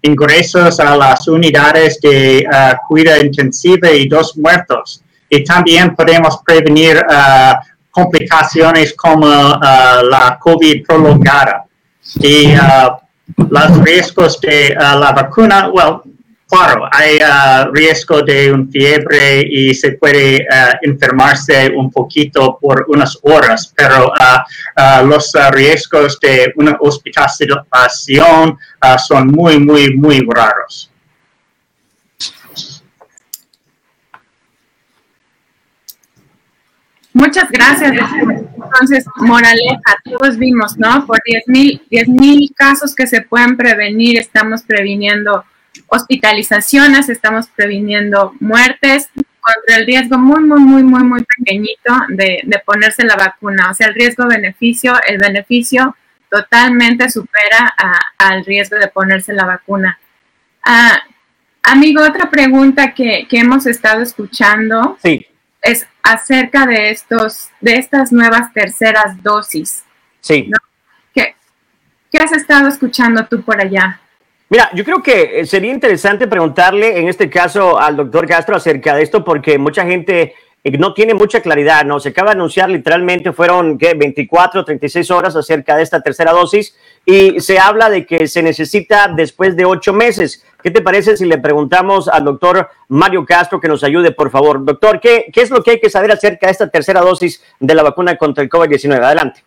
ingresos 0.01 0.80
a 0.80 0.98
las 0.98 1.28
unidades 1.28 2.01
de 2.01 2.44
cuidado 2.88 3.24
intensiva 3.24 3.92
y 3.92 4.08
dos 4.08 4.36
muertos. 4.36 5.04
Y 5.30 5.44
también 5.44 5.96
podemos 5.96 6.40
prevenir 6.44 7.06
complicaciones 7.92 8.96
como 8.96 9.28
uh, 9.28 9.60
la 10.10 10.40
COVID 10.42 10.88
prolongada. 10.88 11.66
Y 12.16 12.56
uh, 12.56 12.98
los 13.48 13.78
riesgos 13.84 14.42
de 14.42 14.75
uh, 14.75 14.98
la 14.98 15.12
vacuna, 15.12 15.70
well, 15.70 16.01
hay 16.91 17.20
riesgo 17.74 18.22
de 18.22 18.51
un 18.51 18.70
fiebre 18.70 19.41
y 19.50 19.74
se 19.74 19.93
puede 19.93 20.46
enfermarse 20.81 21.72
un 21.75 21.89
poquito 21.91 22.58
por 22.60 22.86
unas 22.89 23.17
horas, 23.24 23.74
pero 23.75 24.12
los 25.05 25.31
riesgos 25.51 26.20
de 26.20 26.53
una 26.58 26.77
hospitalización 26.79 28.58
son 29.08 29.27
muy, 29.27 29.60
muy, 29.60 29.96
muy 29.96 30.25
raros. 30.29 30.89
Muchas 37.13 37.51
gracias. 37.51 37.91
Entonces, 38.55 39.05
moraleja, 39.17 39.98
todos 40.05 40.38
vimos, 40.38 40.77
¿no? 40.77 41.05
Por 41.05 41.20
10 41.25 42.08
mil 42.08 42.53
casos 42.55 42.96
que 42.96 43.05
se 43.05 43.22
pueden 43.22 43.58
prevenir, 43.58 44.17
estamos 44.17 44.63
previniendo 44.63 45.43
hospitalizaciones, 45.92 47.10
estamos 47.10 47.48
previniendo 47.56 48.34
muertes 48.40 49.10
contra 49.14 49.78
el 49.78 49.86
riesgo 49.86 50.18
muy, 50.18 50.42
muy, 50.44 50.60
muy, 50.60 50.84
muy, 50.84 51.04
muy 51.04 51.24
pequeñito 51.24 51.94
de, 52.10 52.62
ponerse 52.66 53.04
la 53.04 53.16
vacuna. 53.16 53.70
O 53.72 53.74
sea, 53.74 53.88
el 53.88 53.96
riesgo-beneficio, 53.96 54.94
el 55.08 55.18
beneficio 55.18 55.96
totalmente 56.30 57.10
supera 57.10 57.74
al 58.18 58.46
riesgo 58.46 58.78
de 58.78 58.88
ponerse 58.88 59.34
la 59.34 59.46
vacuna. 59.46 60.00
Ah, 60.64 61.02
amigo, 61.64 62.02
otra 62.04 62.30
pregunta 62.30 62.94
que, 62.94 63.28
que 63.30 63.40
hemos 63.40 63.66
estado 63.66 64.02
escuchando. 64.02 64.98
Sí 65.04 65.28
es 65.62 65.88
acerca 66.02 66.66
de 66.66 66.90
estos, 66.90 67.50
de 67.60 67.76
estas 67.76 68.12
nuevas 68.12 68.52
terceras 68.54 69.22
dosis. 69.22 69.84
Sí. 70.20 70.50
¿Qué, 71.14 71.36
has 72.18 72.34
estado 72.34 72.68
escuchando 72.68 73.26
tú 73.28 73.42
por 73.42 73.62
allá? 73.62 74.02
Mira, 74.51 74.70
yo 74.74 74.84
creo 74.84 75.01
que 75.01 75.39
eh, 75.39 75.46
sería 75.46 75.72
interesante 75.72 76.27
preguntarle 76.27 77.00
en 77.00 77.08
este 77.08 77.29
caso 77.29 77.79
al 77.79 77.96
doctor 77.96 78.27
Castro 78.27 78.58
acerca 78.58 78.93
de 78.93 79.03
esto, 79.03 79.24
porque 79.24 79.58
mucha 79.58 79.86
gente 79.86 80.36
eh, 80.62 80.77
no 80.77 80.93
tiene 80.93 81.13
mucha 81.13 81.39
claridad, 81.39 81.86
¿no? 81.86 82.01
Se 82.01 82.10
acaba 82.10 82.31
de 82.31 82.36
anunciar 82.36 82.70
literalmente, 82.70 83.31
fueron 83.31 83.77
¿qué? 83.77 83.93
24, 83.93 84.65
36 84.65 85.10
horas 85.10 85.38
acerca 85.38 85.77
de 85.77 85.84
esta 85.84 86.01
tercera 86.01 86.34
dosis 86.34 86.75
y 87.05 87.39
se 87.39 87.60
habla 87.60 87.89
de 87.89 88.05
que 88.05 88.27
se 88.27 88.43
necesita 88.43 89.08
después 89.08 89.55
de 89.55 89.63
ocho 89.63 89.93
meses. 89.93 90.43
¿Qué 90.62 90.70
te 90.70 90.81
parece 90.81 91.15
si 91.15 91.24
le 91.24 91.38
preguntamos 91.38 92.10
al 92.10 92.25
doctor 92.25 92.67
Mario 92.89 93.24
Castro 93.25 93.62
que 93.62 93.70
nos 93.70 93.86
ayude, 93.86 94.12
por 94.12 94.31
favor? 94.31 94.65
Doctor, 94.65 95.00
¿qué, 95.00 95.27
qué 95.31 95.43
es 95.43 95.50
lo 95.50 95.63
que 95.63 95.72
hay 95.72 95.79
que 95.79 95.89
saber 95.89 96.12
acerca 96.12 96.48
de 96.48 96.51
esta 96.51 96.70
tercera 96.70 97.00
dosis 97.00 97.41
de 97.58 97.74
la 97.74 97.84
vacuna 97.84 98.17
contra 98.17 98.43
el 98.43 98.50
COVID-19? 98.50 99.01
Adelante. 99.01 99.46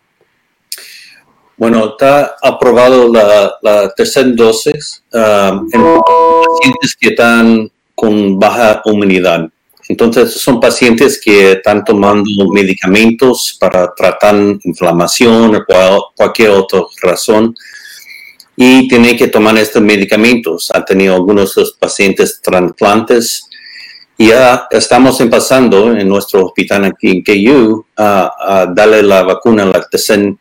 Bueno, 1.57 1.91
está 1.91 2.35
aprobado 2.41 3.11
la, 3.11 3.55
la 3.61 3.89
tercera 3.93 4.27
dosis 4.29 5.03
um, 5.13 5.69
en 5.71 6.01
pacientes 6.01 6.95
que 6.99 7.09
están 7.09 7.71
con 7.95 8.37
baja 8.37 8.81
inmunidad. 8.85 9.49
Entonces, 9.87 10.33
son 10.33 10.59
pacientes 10.59 11.21
que 11.23 11.53
están 11.53 11.83
tomando 11.83 12.49
medicamentos 12.51 13.55
para 13.59 13.93
tratar 13.93 14.35
inflamación 14.63 15.55
o 15.55 16.11
cualquier 16.15 16.49
otra 16.49 16.81
razón 17.01 17.55
y 18.55 18.87
tiene 18.87 19.15
que 19.15 19.27
tomar 19.27 19.57
estos 19.57 19.81
medicamentos. 19.81 20.71
Ha 20.73 20.83
tenido 20.83 21.15
algunos 21.15 21.53
de 21.53 21.61
los 21.61 21.73
pacientes 21.73 22.41
trasplantes 22.41 23.47
y 24.17 24.29
ya 24.29 24.67
estamos 24.71 25.19
empezando 25.21 25.91
en 25.91 26.07
nuestro 26.07 26.45
hospital 26.45 26.85
aquí 26.85 27.09
en 27.09 27.23
KU 27.23 27.85
a, 27.97 28.67
darle 28.73 29.03
la 29.03 29.23
vacuna 29.23 29.63
a 29.63 29.67
la 29.67 29.87
tercera 29.87 30.33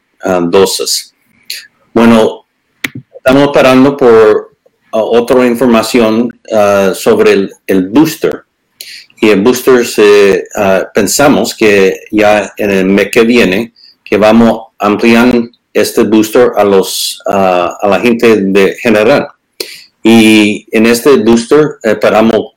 dosis. 0.43 1.15
Bueno, 1.93 2.47
estamos 3.17 3.49
parando 3.53 3.97
por 3.97 4.57
otra 4.91 5.47
información 5.47 6.29
uh, 6.51 6.95
sobre 6.95 7.49
el, 7.67 7.89
booster. 7.89 8.45
Y 9.21 9.31
el 9.31 9.41
booster 9.43 9.81
uh, 9.81 10.85
pensamos 10.95 11.55
que 11.55 12.01
ya 12.11 12.53
en 12.57 12.71
el 12.71 12.85
mes 12.87 13.11
que 13.11 13.23
viene 13.23 13.73
que 14.05 14.17
vamos 14.17 14.69
ampliando 14.79 15.49
este 15.73 16.03
booster 16.03 16.51
a, 16.57 16.65
los, 16.65 17.21
a 17.27 17.89
la 17.89 18.01
gente 18.01 18.37
de 18.37 18.75
general. 18.75 19.29
Y 20.03 20.67
en 20.71 20.87
este 20.87 21.17
booster 21.17 21.79
esperamos, 21.83 22.53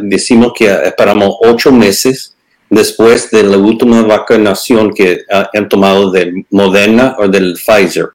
decimos 0.00 0.52
que 0.56 0.72
esperamos 0.84 1.36
ocho 1.40 1.72
meses 1.72 2.35
después 2.70 3.30
de 3.30 3.42
la 3.42 3.56
última 3.56 4.02
vacunación 4.02 4.92
que 4.92 5.20
han 5.28 5.68
tomado 5.68 6.10
de 6.10 6.44
Moderna 6.50 7.16
o 7.18 7.28
del 7.28 7.54
Pfizer. 7.54 8.08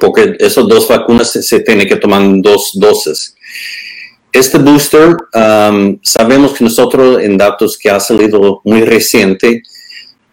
Porque 0.00 0.36
esas 0.38 0.68
dos 0.68 0.86
vacunas 0.88 1.30
se, 1.30 1.60
tienen 1.60 1.88
que 1.88 1.96
tomar 1.96 2.22
dos 2.40 2.70
dosis. 2.74 3.34
Este 4.32 4.58
booster, 4.58 5.16
sabemos 6.02 6.52
que 6.52 6.64
nosotros 6.64 7.20
en 7.20 7.36
datos 7.36 7.76
que 7.76 7.90
ha 7.90 7.98
salido 7.98 8.60
muy 8.64 8.82
reciente, 8.82 9.62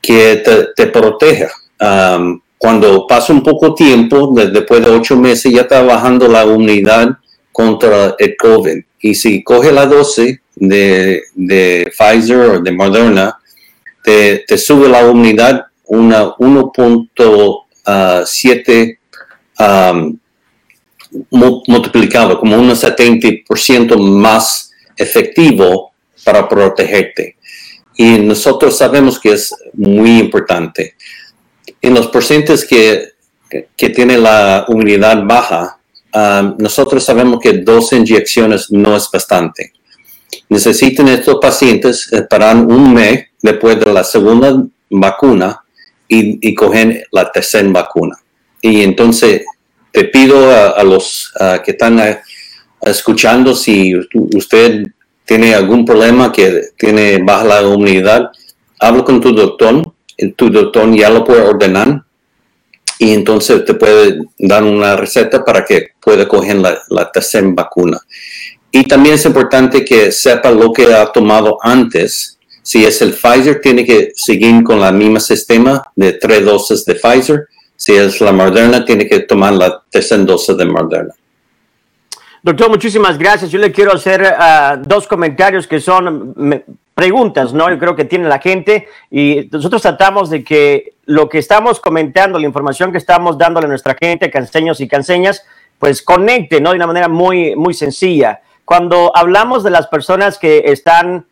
que 0.02 0.42
te, 0.46 0.68
te 0.76 0.88
protege. 0.92 1.48
Um, 1.80 2.40
cuando 2.58 3.06
pasa 3.08 3.34
un 3.34 3.44
poco 3.44 3.74
tiempo, 3.74 4.34
después 4.36 4.84
de 4.84 4.92
ocho 4.92 5.16
meses, 5.16 5.52
ya 5.52 5.62
está 5.62 5.82
bajando 5.82 6.28
la 6.28 6.46
unidad 6.46 7.18
contra 7.52 8.16
el 8.18 8.36
COVID. 8.38 8.84
Y 9.02 9.16
si 9.16 9.44
coge 9.44 9.72
la 9.72 9.86
dosis 9.86 10.40
de, 10.60 11.24
de 11.34 11.92
Pfizer 11.98 12.38
o 12.38 12.62
de 12.62 12.72
Moderna, 12.72 13.36
te, 14.04 14.46
sube 14.58 14.88
la 14.88 15.04
unidad 15.06 15.66
una 15.86 16.36
1.7 16.36 18.98
um, 19.60 20.16
multiplicado, 21.68 22.40
como 22.40 22.58
un 22.58 22.70
70% 22.70 23.98
más 23.98 24.72
efectivo 24.96 25.92
para 26.24 26.48
protegerte. 26.48 27.36
Y 27.96 28.20
nosotros 28.20 28.78
sabemos 28.78 29.20
que 29.20 29.34
es 29.34 29.54
muy 29.74 30.20
importante 30.20 30.96
en 31.82 31.94
los 31.94 32.08
pacientes 32.08 32.66
que, 32.66 33.10
que 33.76 33.90
tienen 33.90 34.24
la 34.24 34.66
unidad 34.68 35.24
baja, 35.24 35.80
nosotros 36.58 37.04
sabemos 37.04 37.40
que 37.40 37.54
dos 37.54 37.94
inyecciones 37.94 38.72
no 38.72 38.96
es 38.96 39.10
bastante. 39.12 39.74
Necesitan 40.50 41.08
estos 41.10 41.38
pacientes 41.42 42.12
esperar 42.12 42.56
un 42.58 42.94
mes 42.94 43.26
después 43.42 43.80
de 43.80 43.92
la 43.92 44.04
segunda 44.04 44.64
vacuna 44.90 45.62
y, 46.08 46.56
cogen 46.56 47.04
la 47.12 47.32
tercera 47.32 47.68
vacuna. 47.70 48.18
Y 48.62 48.82
entonces 48.82 49.44
te 49.92 50.06
pido 50.06 50.52
a, 50.52 50.84
los 50.84 51.34
que 51.66 51.72
están 51.72 52.20
escuchando 52.82 53.54
si 53.54 53.94
usted 54.36 54.86
tiene 55.26 55.54
algún 55.54 55.86
problema 55.86 56.32
que 56.32 56.70
tiene 56.78 57.22
baja 57.22 57.44
la 57.44 57.68
unidad, 57.68 58.32
habla 58.80 59.04
con 59.04 59.20
tu 59.20 59.34
doctor 59.34 59.94
tu 60.36 60.50
doctor 60.50 60.94
ya 60.96 61.10
lo 61.10 61.24
puede 61.24 61.42
ordenar 61.42 62.04
y 63.00 63.14
entonces 63.14 63.64
te 63.66 63.76
puede 63.76 64.20
dar 64.40 64.64
una 64.64 64.96
receta 64.96 65.46
para 65.46 65.64
que 65.64 65.90
pueda 66.00 66.28
coger 66.28 66.58
la, 66.58 67.12
tercera 67.12 67.48
vacuna. 67.52 68.00
Y 68.78 68.84
también 68.84 69.16
es 69.16 69.26
importante 69.26 69.84
que 69.84 70.12
sepa 70.12 70.52
lo 70.52 70.72
que 70.72 70.94
ha 70.94 71.12
tomado 71.12 71.58
antes. 71.64 72.38
Si 72.62 72.86
es 72.86 73.02
el 73.02 73.12
Pfizer, 73.12 73.60
tiene 73.60 73.84
que 73.84 74.12
seguir 74.14 74.64
con 74.64 74.80
la 74.80 74.92
misma 74.92 75.20
sistema 75.20 75.82
de 75.96 76.14
tres 76.14 76.46
dosis 76.46 76.86
de 76.86 76.94
Pfizer. 76.94 77.48
Si 77.76 77.96
es 77.96 78.22
la 78.22 78.32
Moderna, 78.32 78.86
tiene 78.86 79.08
que 79.08 79.22
tomar 79.22 79.54
la 79.54 79.82
tercera 79.90 80.24
dosis 80.24 80.56
de 80.56 80.66
Moderna. 80.66 81.12
Doctor, 82.44 82.70
muchísimas 82.70 83.18
gracias. 83.18 83.50
Yo 83.50 83.58
le 83.58 83.72
quiero 83.72 83.94
hacer 83.94 84.24
ah, 84.38 84.80
dos 84.80 85.08
comentarios 85.08 85.66
que 85.66 85.82
son 85.82 86.36
preguntas, 86.94 87.54
¿no? 87.54 87.72
Yo 87.72 87.80
creo 87.80 87.96
que 87.96 88.06
tiene 88.06 88.30
la 88.30 88.38
gente 88.38 88.88
y 89.10 89.50
nosotros 89.52 89.82
tratamos 89.82 90.30
de 90.30 90.44
que 90.44 90.94
lo 91.08 91.28
que 91.28 91.40
estamos 91.40 91.80
comentando, 91.80 92.38
la 92.38 92.46
información 92.46 92.92
que 92.92 93.00
estamos 93.00 93.40
dándole 93.40 93.66
a 93.66 93.70
nuestra 93.70 93.96
gente, 94.00 94.30
canseños 94.30 94.80
y 94.82 94.88
canseñas, 94.88 95.44
pues 95.80 96.04
conecte, 96.04 96.62
¿no? 96.62 96.70
De 96.70 96.76
una 96.76 96.86
manera 96.86 97.08
muy, 97.08 97.56
muy 97.56 97.74
sencilla. 97.74 98.42
Cuando 98.68 99.16
hablamos 99.16 99.64
de 99.64 99.70
las 99.70 99.88
personas 99.88 100.38
que 100.38 100.64
están 100.66 101.26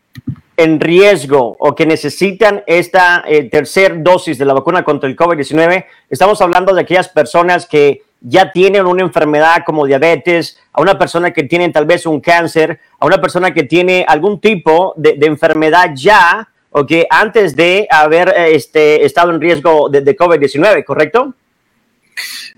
en 0.56 0.80
riesgo 0.80 1.54
o 1.58 1.74
que 1.74 1.84
necesitan 1.84 2.62
esta 2.66 3.22
eh, 3.28 3.50
tercer 3.50 4.02
dosis 4.02 4.38
de 4.38 4.46
la 4.46 4.54
vacuna 4.54 4.82
contra 4.82 5.06
el 5.06 5.14
COVID-19, 5.14 5.84
estamos 6.08 6.40
hablando 6.40 6.74
de 6.74 6.80
aquellas 6.80 7.10
personas 7.10 7.66
que 7.66 8.04
ya 8.22 8.52
tienen 8.52 8.86
una 8.86 9.02
enfermedad 9.02 9.64
como 9.66 9.84
diabetes, 9.84 10.56
a 10.72 10.80
una 10.80 10.98
persona 10.98 11.30
que 11.30 11.42
tiene 11.42 11.68
tal 11.68 11.84
vez 11.84 12.06
un 12.06 12.22
cáncer, 12.22 12.80
a 12.98 13.04
una 13.04 13.20
persona 13.20 13.52
que 13.52 13.64
tiene 13.64 14.06
algún 14.08 14.40
tipo 14.40 14.94
de, 14.96 15.18
enfermedad 15.20 15.90
ya 15.94 16.48
o 16.70 16.86
que 16.86 17.06
antes 17.10 17.54
de 17.54 17.86
haber 17.90 18.30
eh, 18.30 18.54
este, 18.54 19.04
estado 19.04 19.30
en 19.30 19.42
riesgo 19.42 19.90
de, 19.90 20.16
COVID-19, 20.16 20.86
¿correcto? 20.86 21.34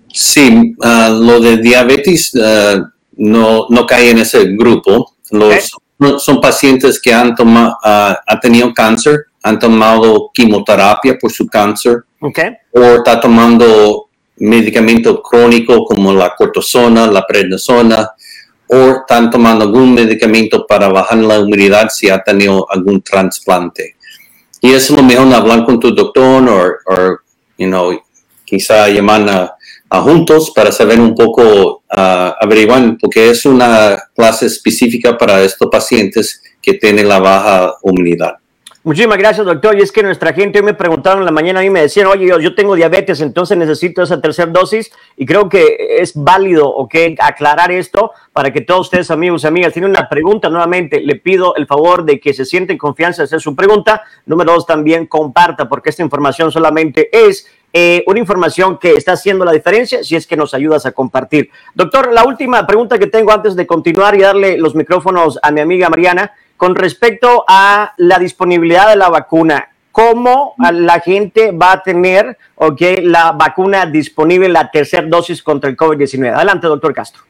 Sí, 0.06 0.76
ah, 0.85 1.11
lo 1.20 1.40
de 1.40 1.56
diabetes 1.56 2.32
ah, 2.40 2.92
no, 3.19 3.67
no 3.69 3.87
cae 3.87 4.11
en 4.11 4.19
ese 4.19 4.45
grupo. 4.57 5.15
Los, 5.31 5.71
Son 6.19 6.41
pacientes 6.41 7.01
que 7.01 7.13
han, 7.13 7.35
tomado, 7.35 7.77
ah, 7.85 8.19
tenido 8.41 8.73
cáncer, 8.73 9.27
han 9.43 9.59
tomado 9.59 10.31
quimioterapia 10.33 11.19
por 11.19 11.31
su 11.31 11.47
cáncer, 11.47 12.05
okay. 12.21 12.57
o 12.73 12.81
está 12.81 13.21
tomando 13.21 14.09
medicamento 14.37 15.21
crónico 15.21 15.85
como 15.85 16.13
la 16.13 16.35
cortisona, 16.37 17.07
la 17.07 17.27
prednisona, 17.27 18.11
o 18.69 18.77
están 19.01 19.31
tomando 19.31 19.65
algún 19.65 19.95
medicamento 19.95 20.67
para 20.67 20.89
bajar 20.89 21.19
la 21.19 21.41
humedad 21.41 21.89
si 21.91 22.09
ha 22.09 22.23
tenido 22.23 22.71
algún 22.71 23.03
trasplante. 23.03 23.97
Y 24.61 24.73
es 24.73 24.91
lo 24.91 25.03
mejor 25.03 25.33
hablar 25.33 25.65
con 25.65 25.81
tu 25.81 25.95
doctor 25.95 26.81
o, 26.87 27.19
you 27.57 27.67
know, 27.67 27.99
quizá 28.45 28.89
llamar 28.89 29.29
a, 29.29 29.58
juntos 29.90 30.52
para 30.54 30.71
saber 30.71 31.00
un 31.00 31.14
poco, 31.14 31.83
uh, 31.90 32.33
averiguar, 32.40 32.97
porque 33.00 33.30
es 33.30 33.47
una 33.47 33.99
clase 34.14 34.47
específica 34.47 35.16
para 35.16 35.42
estos 35.42 35.68
pacientes 35.71 36.42
que 36.61 36.75
tienen 36.75 37.09
la 37.09 37.18
baja 37.18 37.75
humedad. 37.83 38.35
Muchísimas 38.85 39.18
gracias, 39.18 39.44
doctor. 39.44 39.76
Y 39.76 39.82
es 39.82 39.90
que 39.90 40.04
nuestra 40.04 40.32
gente 40.32 40.62
me 40.62 40.73
preguntaron 40.73 41.18
en 41.18 41.26
la 41.26 41.32
mañana, 41.32 41.58
a 41.58 41.62
mí 41.62 41.70
me 41.70 41.82
decían, 41.82 42.06
oye, 42.06 42.26
yo, 42.40 42.54
tengo 42.54 42.76
diabetes, 42.76 43.20
entonces 43.20 43.58
necesito 43.58 44.02
esa 44.02 44.20
tercera 44.20 44.50
dosis. 44.50 44.92
Y 45.16 45.26
creo 45.26 45.49
que 45.49 45.99
es 45.99 46.12
válido, 46.14 46.68
ok, 46.68 46.94
aclarar 47.18 47.73
esto 47.73 48.12
para 48.32 48.52
que 48.52 48.61
todos 48.61 48.82
ustedes, 48.82 49.11
amigos 49.11 49.42
y 49.42 49.49
amigas, 49.49 49.73
tienen 49.73 49.90
una 49.90 50.08
pregunta 50.08 50.49
nuevamente. 50.49 51.00
Le 51.00 51.16
pido 51.16 51.56
el 51.56 51.66
favor 51.66 52.04
de 52.04 52.20
que 52.20 52.32
se 52.32 52.44
sienten 52.44 52.78
confianza 52.78 53.23
de 53.23 53.25
hacer 53.25 53.40
su 53.40 53.56
pregunta. 53.56 54.02
Número 54.26 54.52
dos, 54.52 54.64
también 54.64 55.06
comparta, 55.06 55.68
porque 55.68 55.90
esta 55.90 56.04
información 56.04 56.52
solamente 56.52 57.08
es 57.12 57.49
eh, 57.73 58.04
una 58.06 58.20
información 58.20 58.78
que 58.78 58.92
está 58.92 59.12
haciendo 59.12 59.44
la 59.44 59.52
diferencia 59.52 60.02
si 60.02 60.16
es 60.16 60.26
que 60.26 60.37
nos 60.37 60.54
ayudas 60.54 60.87
a 60.87 60.92
compartir. 60.92 61.50
Doctor, 61.75 62.12
la 62.12 62.25
última 62.25 62.66
pregunta 62.66 62.99
que 62.99 63.08
tengo 63.08 63.32
antes 63.32 63.56
de 63.56 63.66
continuar 63.66 64.14
y 64.14 64.20
darle 64.20 64.56
los 64.56 64.75
micrófonos 64.75 65.38
a 65.42 65.50
mi 65.50 65.61
amiga 65.61 65.90
Mariana 65.90 66.32
con 66.59 66.75
respecto 66.75 67.45
a 67.49 67.95
la 67.97 68.19
disponibilidad 68.19 68.91
de 68.91 68.97
la 68.97 69.09
vacuna. 69.09 69.71
¿Cómo 69.93 70.55
la 70.59 71.00
gente 71.00 71.53
va 71.53 71.73
a 71.73 71.83
tener 71.83 72.37
okay, 72.57 72.97
la 73.03 73.33
vacuna 73.33 73.87
disponible, 73.87 74.49
la 74.49 74.71
tercera 74.71 75.07
dosis 75.07 75.43
contra 75.43 75.71
el 75.71 75.77
COVID-19? 75.77 76.35
Adelante, 76.35 76.67
doctor 76.67 76.93
Castro. 76.93 77.23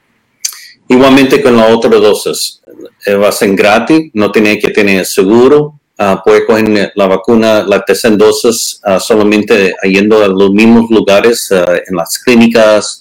Igualmente 0.89 1.43
con 1.43 1.57
la 1.57 1.67
otra 1.67 1.91
dosis. 1.91 2.63
Eh, 3.07 3.15
va 3.15 3.29
a 3.29 3.33
ser 3.33 3.55
gratis, 3.55 4.11
no 4.15 4.33
tiene 4.33 4.59
que 4.59 4.71
tener 4.71 5.05
seguro. 5.05 5.75
Uh, 5.99 6.17
puede 6.25 6.47
coger 6.47 6.93
la 6.95 7.07
vacuna, 7.07 7.63
la 7.65 7.85
tercera 7.85 8.17
dosis, 8.17 8.81
uh, 8.87 9.01
solamente 9.01 9.75
yendo 9.83 10.23
a 10.23 10.29
los 10.29 10.51
mismos 10.53 10.89
lugares, 10.91 11.51
uh, 11.51 11.73
en 11.73 11.97
las 11.97 12.19
clínicas, 12.19 13.01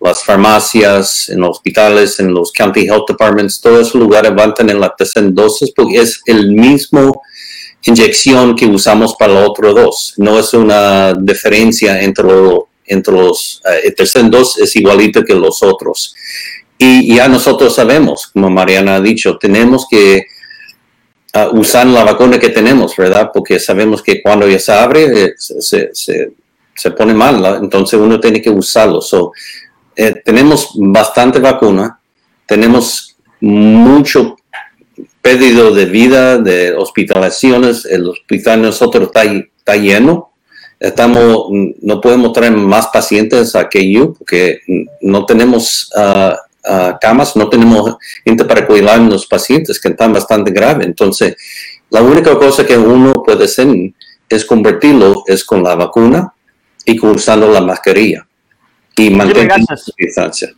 las 0.00 0.22
farmacias, 0.22 1.28
en 1.28 1.40
los 1.40 1.50
hospitales, 1.50 2.20
en 2.20 2.32
los 2.32 2.52
county 2.52 2.86
health 2.86 3.08
departments, 3.08 3.60
todos 3.60 3.88
esos 3.88 4.00
lugares 4.00 4.34
van 4.34 4.50
a 4.50 4.54
tener 4.54 4.76
la 4.76 4.94
tercera 4.94 5.26
dosis 5.30 5.72
porque 5.74 5.98
es 5.98 6.20
el 6.26 6.52
mismo 6.52 7.22
inyección 7.82 8.56
que 8.56 8.66
usamos 8.66 9.14
para 9.16 9.34
la 9.34 9.46
otra 9.46 9.70
dos. 9.70 10.14
No 10.16 10.38
es 10.38 10.52
una 10.54 11.14
diferencia 11.14 12.00
entre, 12.02 12.28
entre 12.84 13.14
los, 13.14 13.62
el 13.82 13.94
tercer 13.94 14.28
dos 14.30 14.58
es 14.58 14.74
igualito 14.76 15.24
que 15.24 15.34
los 15.34 15.62
otros. 15.62 16.14
Y 16.78 17.14
ya 17.14 17.28
nosotros 17.28 17.74
sabemos, 17.74 18.26
como 18.26 18.50
Mariana 18.50 18.96
ha 18.96 19.00
dicho, 19.00 19.38
tenemos 19.38 19.86
que 19.88 20.26
uh, 21.34 21.58
usar 21.58 21.86
la 21.86 22.04
vacuna 22.04 22.38
que 22.38 22.50
tenemos, 22.50 22.94
¿verdad? 22.96 23.30
Porque 23.32 23.58
sabemos 23.58 24.02
que 24.02 24.20
cuando 24.20 24.46
ya 24.46 24.58
se 24.58 24.72
abre, 24.72 25.24
eh, 25.24 25.34
se, 25.38 25.90
se, 25.94 26.32
se, 26.74 26.90
pone 26.90 27.14
mal, 27.14 27.60
entonces 27.62 27.98
uno 27.98 28.20
tiene 28.20 28.42
que 28.42 28.50
usarlo. 28.50 29.00
So, 29.00 29.32
eh, 29.96 30.14
tenemos 30.22 30.72
bastante 30.74 31.38
vacuna, 31.38 31.98
tenemos 32.44 33.16
mucho 33.40 34.36
pedido 35.22 35.74
de 35.74 35.86
vida, 35.86 36.36
de 36.36 36.74
hospitalizaciones, 36.74 37.86
el 37.86 38.06
hospital 38.06 38.60
nosotros 38.60 39.06
está, 39.06 39.24
está 39.24 39.76
lleno, 39.76 40.32
estamos, 40.78 41.46
no 41.80 42.00
podemos 42.02 42.34
traer 42.34 42.52
más 42.52 42.88
pacientes 42.88 43.56
a 43.56 43.68
KU 43.68 44.14
porque 44.18 44.60
no 45.00 45.24
tenemos 45.24 45.90
ah, 45.96 46.36
camas, 47.00 47.34
no 47.34 47.48
tenemos 47.48 47.96
gente 48.22 48.44
para 48.44 48.66
cuidar 48.66 49.00
a 49.00 49.02
los 49.02 49.26
pacientes 49.26 49.80
que 49.80 49.88
están 49.88 50.12
bastante 50.12 50.50
graves. 50.50 50.86
Entonces, 50.86 51.36
la 51.88 52.02
única 52.02 52.36
cosa 52.38 52.66
que 52.66 52.76
uno 52.76 53.14
puede 53.24 53.44
hacer 53.44 53.68
es 54.28 54.44
convertirlo 54.44 55.22
es 55.26 55.42
con 55.42 55.62
la 55.62 55.74
vacuna 55.74 56.34
y 56.84 57.00
usando 57.00 57.50
la 57.50 57.60
mascarilla 57.62 58.25
y 58.96 59.10
mantener 59.10 59.60
distancia. 59.96 60.48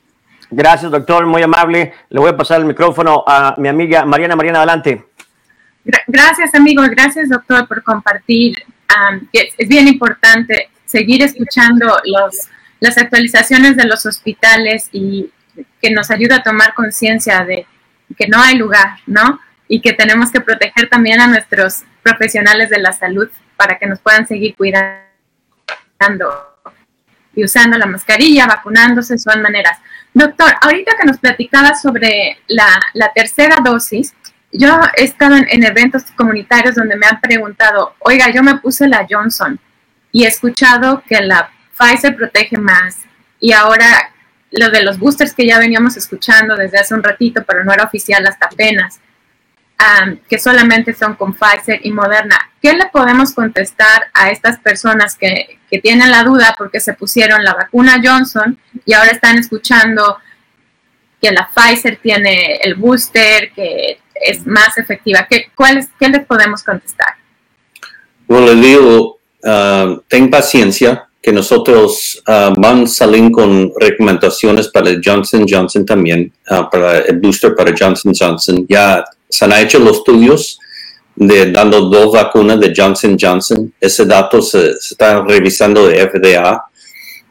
Gracias, 0.50 0.90
doctor, 0.90 1.26
muy 1.26 1.42
amable. 1.42 1.92
Le 2.08 2.20
voy 2.20 2.30
a 2.30 2.36
pasar 2.36 2.60
el 2.60 2.66
micrófono 2.66 3.22
a 3.26 3.54
mi 3.58 3.68
amiga 3.68 4.04
Mariana. 4.04 4.36
Mariana, 4.36 4.58
adelante. 4.58 5.04
Gracias, 6.06 6.54
amigo. 6.54 6.82
Gracias, 6.90 7.28
doctor, 7.28 7.66
por 7.66 7.82
compartir. 7.82 8.56
es, 9.32 9.68
bien 9.68 9.88
importante 9.88 10.70
seguir 10.86 11.22
escuchando 11.22 11.98
los, 12.04 12.48
las 12.80 12.96
actualizaciones 12.96 13.76
de 13.76 13.84
los 13.84 14.06
hospitales 14.06 14.88
y 14.92 15.30
que 15.82 15.90
nos 15.90 16.10
ayuda 16.10 16.36
a 16.36 16.42
tomar 16.42 16.72
conciencia 16.74 17.44
de 17.44 17.66
que 18.16 18.28
no 18.28 18.40
hay 18.40 18.56
lugar, 18.56 18.98
¿no? 19.06 19.40
Y 19.66 19.82
que 19.82 19.92
tenemos 19.92 20.30
que 20.30 20.40
proteger 20.40 20.88
también 20.88 21.20
a 21.20 21.26
nuestros 21.26 21.82
profesionales 22.02 22.70
de 22.70 22.78
la 22.78 22.92
salud 22.92 23.28
para 23.56 23.78
que 23.78 23.86
nos 23.86 23.98
puedan 24.00 24.26
seguir 24.26 24.54
cuidando 24.56 24.98
y 27.38 27.44
usando 27.44 27.78
la 27.78 27.86
mascarilla, 27.86 28.48
vacunándose, 28.48 29.16
son 29.16 29.40
maneras. 29.40 29.78
Doctor, 30.12 30.52
ahorita 30.60 30.96
que 31.00 31.06
nos 31.06 31.18
platicaba 31.18 31.72
sobre 31.76 32.36
la, 32.48 33.12
tercera 33.14 33.58
dosis, 33.64 34.12
yo 34.50 34.80
he 34.96 35.04
estado 35.04 35.36
en, 35.36 35.62
eventos 35.62 36.02
comunitarios 36.16 36.74
donde 36.74 36.96
me 36.96 37.06
han 37.06 37.20
preguntado, 37.20 37.94
oiga, 38.00 38.28
yo 38.30 38.42
me 38.42 38.56
puse 38.56 38.88
la 38.88 39.06
Johnson 39.08 39.60
y 40.10 40.24
he 40.24 40.26
escuchado 40.26 41.04
que 41.06 41.20
la 41.20 41.48
Pfizer 41.78 42.16
protege 42.16 42.58
más 42.58 42.96
y 43.38 43.52
ahora 43.52 44.10
lo 44.50 44.70
de 44.70 44.82
los 44.82 44.98
boosters 44.98 45.32
que 45.32 45.46
ya 45.46 45.60
veníamos 45.60 45.96
escuchando 45.96 46.56
desde 46.56 46.78
hace 46.78 46.94
un 46.94 47.04
ratito, 47.04 47.44
pero 47.46 47.62
no 47.62 47.72
era 47.72 47.84
oficial 47.84 48.26
hasta 48.26 48.46
apenas, 48.46 48.98
que 50.28 50.38
solamente 50.38 50.92
son 50.92 51.14
con 51.14 51.34
Pfizer 51.34 51.80
y 51.84 51.92
Moderna. 51.92 52.50
¿Qué 52.60 52.72
le 52.72 52.86
podemos 52.86 53.32
contestar 53.32 54.08
a 54.12 54.30
estas 54.30 54.58
personas 54.58 55.16
que, 55.16 55.58
que 55.70 55.78
tienen 55.78 56.10
la 56.10 56.24
duda 56.24 56.54
porque 56.58 56.80
se 56.80 56.94
pusieron 56.94 57.44
la 57.44 57.54
vacuna 57.54 58.00
Johnson 58.02 58.58
y 58.84 58.92
ahora 58.92 59.12
están 59.12 59.38
escuchando 59.38 60.18
que 61.20 61.30
la 61.30 61.48
Pfizer 61.54 61.98
tiene 62.02 62.56
el 62.56 62.74
booster, 62.74 63.52
que 63.52 64.00
es 64.14 64.46
más 64.46 64.76
efectiva? 64.78 65.26
¿Qué, 65.30 65.50
cuál 65.54 65.86
¿qué 65.98 66.08
les 66.08 66.26
podemos 66.26 66.62
contestar? 66.62 67.14
Bueno, 68.26 68.52
le 68.52 68.54
digo, 68.54 69.20
uh, 69.44 70.00
ten 70.08 70.28
paciencia, 70.28 71.08
que 71.22 71.32
nosotros 71.32 72.22
uh, 72.26 72.60
van 72.60 72.84
a 72.84 72.86
salir 72.86 73.30
con 73.30 73.72
recomendaciones 73.78 74.68
para 74.68 74.90
Johnson 75.02 75.46
Johnson 75.48 75.84
también, 75.86 76.32
uh, 76.50 76.68
para 76.70 76.98
el 76.98 77.18
booster 77.20 77.54
para 77.54 77.72
Johnson 77.78 78.12
Johnson. 78.18 78.66
Ya 78.68 79.04
se 79.28 79.44
han 79.44 79.52
hecho 79.52 79.78
los 79.78 79.98
estudios 79.98 80.58
de 81.18 81.50
dando 81.50 81.82
dos 81.82 82.12
vacunas 82.12 82.60
de 82.60 82.72
Johnson 82.74 83.16
Johnson. 83.20 83.72
Ese 83.80 84.04
dato 84.04 84.40
se, 84.40 84.70
está 84.70 85.22
revisando 85.22 85.86
de 85.86 86.08
FDA. 86.08 86.64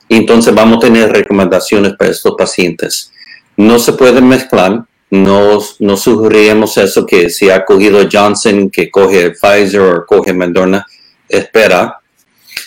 Entonces 0.09 0.53
vamos 0.53 0.77
a 0.77 0.87
tener 0.87 1.09
recomendaciones 1.11 1.93
para 1.93 2.11
estos 2.11 2.33
pacientes. 2.37 3.11
No 3.55 3.79
se 3.79 3.93
pueden 3.93 4.27
mezclar. 4.27 4.83
No, 5.09 5.59
no 5.79 5.93
eso 5.93 7.05
que 7.05 7.29
si 7.29 7.49
ha 7.49 7.63
cogido 7.63 8.07
Johnson, 8.11 8.69
que 8.69 8.91
coge 8.91 9.31
Pfizer 9.31 9.79
o 9.79 10.05
coge 10.05 10.33
Moderna, 10.33 10.85
espera. 11.29 12.01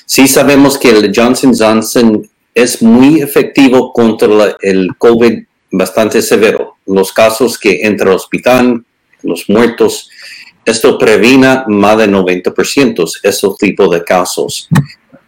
Sí 0.06 0.26
sabemos 0.26 0.78
que 0.78 0.88
el 0.88 1.12
Johnson 1.14 1.52
Johnson 1.56 2.26
es 2.54 2.80
muy 2.80 3.20
efectivo 3.20 3.92
contra 3.92 4.56
el 4.62 4.96
COVID 4.96 5.44
bastante 5.72 6.22
severo. 6.22 6.76
Los 6.86 7.12
casos 7.12 7.58
que 7.58 7.82
entra 7.82 8.08
al 8.08 8.16
hospital, 8.16 8.84
los 9.22 9.48
muertos. 9.48 10.10
Esto 10.64 10.98
previna 10.98 11.64
más 11.68 11.98
de 11.98 12.08
90% 12.08 13.10
esos 13.22 13.56
tipos 13.56 13.90
de 13.90 14.04
casos. 14.04 14.68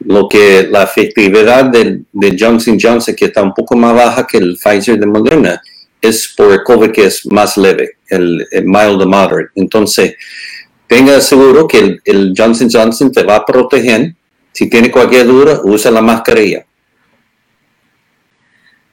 Lo 0.00 0.28
que 0.28 0.68
la 0.70 0.82
efectividad 0.82 1.66
de, 1.66 2.04
Johnson 2.38 2.78
Johnson, 2.80 3.14
que 3.14 3.26
está 3.26 3.42
un 3.42 3.54
poco 3.54 3.76
más 3.76 3.94
baja 3.94 4.26
que 4.26 4.38
el 4.38 4.56
Pfizer 4.56 4.98
de 4.98 5.06
Moderna, 5.06 5.62
es 6.00 6.34
por 6.36 6.52
el 6.52 6.62
COVID 6.64 6.90
que 6.90 7.06
es 7.06 7.24
más 7.26 7.56
leve, 7.56 7.98
el, 8.08 8.44
mild 8.64 8.98
to 8.98 9.06
moderate. 9.06 9.50
Entonces, 9.54 10.16
tenga 10.86 11.20
seguro 11.20 11.68
que 11.68 11.78
el, 11.78 12.00
el 12.04 12.34
Johnson 12.36 12.68
Johnson 12.70 13.12
te 13.12 13.22
va 13.22 13.36
a 13.36 13.46
proteger. 13.46 14.14
Si 14.50 14.68
tiene 14.68 14.90
cualquier 14.90 15.26
duda, 15.26 15.60
usa 15.64 15.90
la 15.90 16.02
mascarilla. 16.02 16.66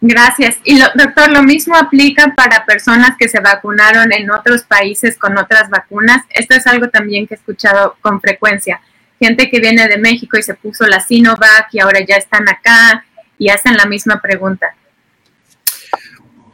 Gracias. 0.01 0.57
Y 0.63 0.79
doctor, 0.79 1.29
lo 1.31 1.43
mismo 1.43 1.75
aplica 1.75 2.33
para 2.35 2.65
personas 2.65 3.17
que 3.19 3.27
se 3.27 3.41
vacunaron 3.41 4.13
en 4.13 4.31
otros 4.31 4.63
países 4.63 5.17
con 5.17 5.37
otras 5.37 5.69
vacunas. 5.69 6.23
Esto 6.29 6.55
es 6.55 6.65
algo 6.67 6.87
también 6.89 7.27
que 7.27 7.33
he 7.33 7.37
escuchado 7.37 7.97
con 8.01 8.21
frecuencia. 8.21 8.79
Gente 9.19 9.49
que 9.49 9.59
viene 9.59 9.87
de 9.89 9.97
México 9.97 10.37
y 10.37 10.43
se 10.43 10.53
puso 10.53 10.85
la 10.85 11.01
Sinovac 11.01 11.67
y 11.73 11.79
ahora 11.79 11.99
ya 12.07 12.15
están 12.15 12.47
acá 12.47 13.05
y 13.37 13.49
hacen 13.49 13.75
la 13.75 13.85
misma 13.85 14.21
pregunta. 14.21 14.67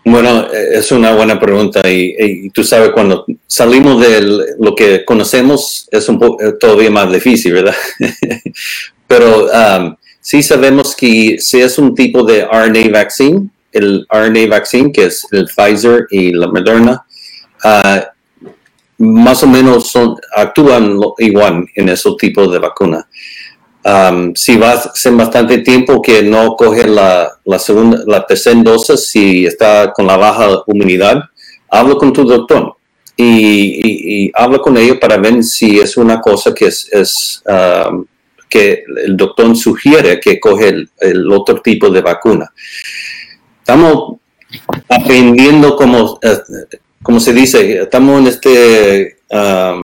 Bueno, 0.03 0.47
es 0.51 0.91
una 0.91 1.13
buena 1.13 1.39
pregunta 1.39 1.81
y, 1.89 2.49
tú 2.51 2.63
sabes, 2.63 2.91
cuando 2.91 3.25
salimos 3.47 3.99
de 4.01 4.21
lo 4.59 4.75
que 4.75 5.03
conocemos 5.03 5.87
es 5.91 6.07
un 6.09 6.19
poco 6.19 6.57
todavía 6.59 6.91
más 6.91 7.11
difícil, 7.11 7.53
¿verdad? 7.53 7.75
Pero 9.07 9.45
um, 9.45 9.95
Sí 10.25 10.41
sabemos 10.41 10.95
que 10.95 11.37
si 11.37 11.61
es 11.61 11.77
un 11.77 11.93
tipo 11.93 12.23
de 12.23 12.47
RNA 12.47 12.89
vaccine, 12.91 13.47
el 13.71 14.07
RNA 14.09 14.47
vaccine, 14.49 14.91
que 14.91 15.05
es 15.05 15.27
el 15.31 15.45
Pfizer 15.45 16.07
y 16.09 16.33
la 16.33 16.47
Moderna, 16.47 17.05
ah, 17.63 18.07
más 18.97 19.43
o 19.43 19.47
menos 19.47 19.93
actúan 20.35 20.99
igual 21.19 21.67
en 21.75 21.89
ese 21.89 22.09
tipo 22.17 22.47
de 22.47 22.57
vacuna. 22.57 23.07
si 24.33 24.57
va 24.57 24.71
a 24.71 24.95
ser 24.95 25.13
bastante 25.13 25.59
tiempo 25.59 26.01
que 26.01 26.23
no 26.23 26.55
coge 26.55 26.87
la, 26.87 27.31
segunda, 27.59 27.99
la 28.07 28.25
tercera 28.25 28.59
dosis, 28.63 29.07
si 29.07 29.45
está 29.45 29.93
con 29.93 30.07
la 30.07 30.17
baja 30.17 30.63
inmunidad, 30.65 31.21
habla 31.69 31.93
con 31.97 32.11
tu 32.11 32.23
doctor 32.23 32.75
y, 33.15 34.31
habla 34.33 34.57
con 34.57 34.75
ellos 34.75 34.97
para 34.99 35.17
ver 35.17 35.43
si 35.43 35.79
es 35.79 35.95
una 35.97 36.19
cosa 36.19 36.51
que 36.51 36.65
es, 36.65 37.43
que 38.55 38.85
el 39.05 39.17
doctor 39.17 39.53
sugiere 39.57 40.17
que 40.17 40.39
coge 40.39 40.87
el, 41.01 41.29
otro 41.29 41.61
tipo 41.61 41.89
de 41.89 41.99
vacuna. 41.99 42.53
Estamos 43.59 44.15
aprendiendo 44.87 45.75
como, 45.75 46.17
eh, 46.21 46.37
como 47.03 47.19
se 47.19 47.33
dice, 47.33 47.81
estamos 47.81 48.21
en 48.21 48.27
este, 48.27 49.17
um, 49.29 49.81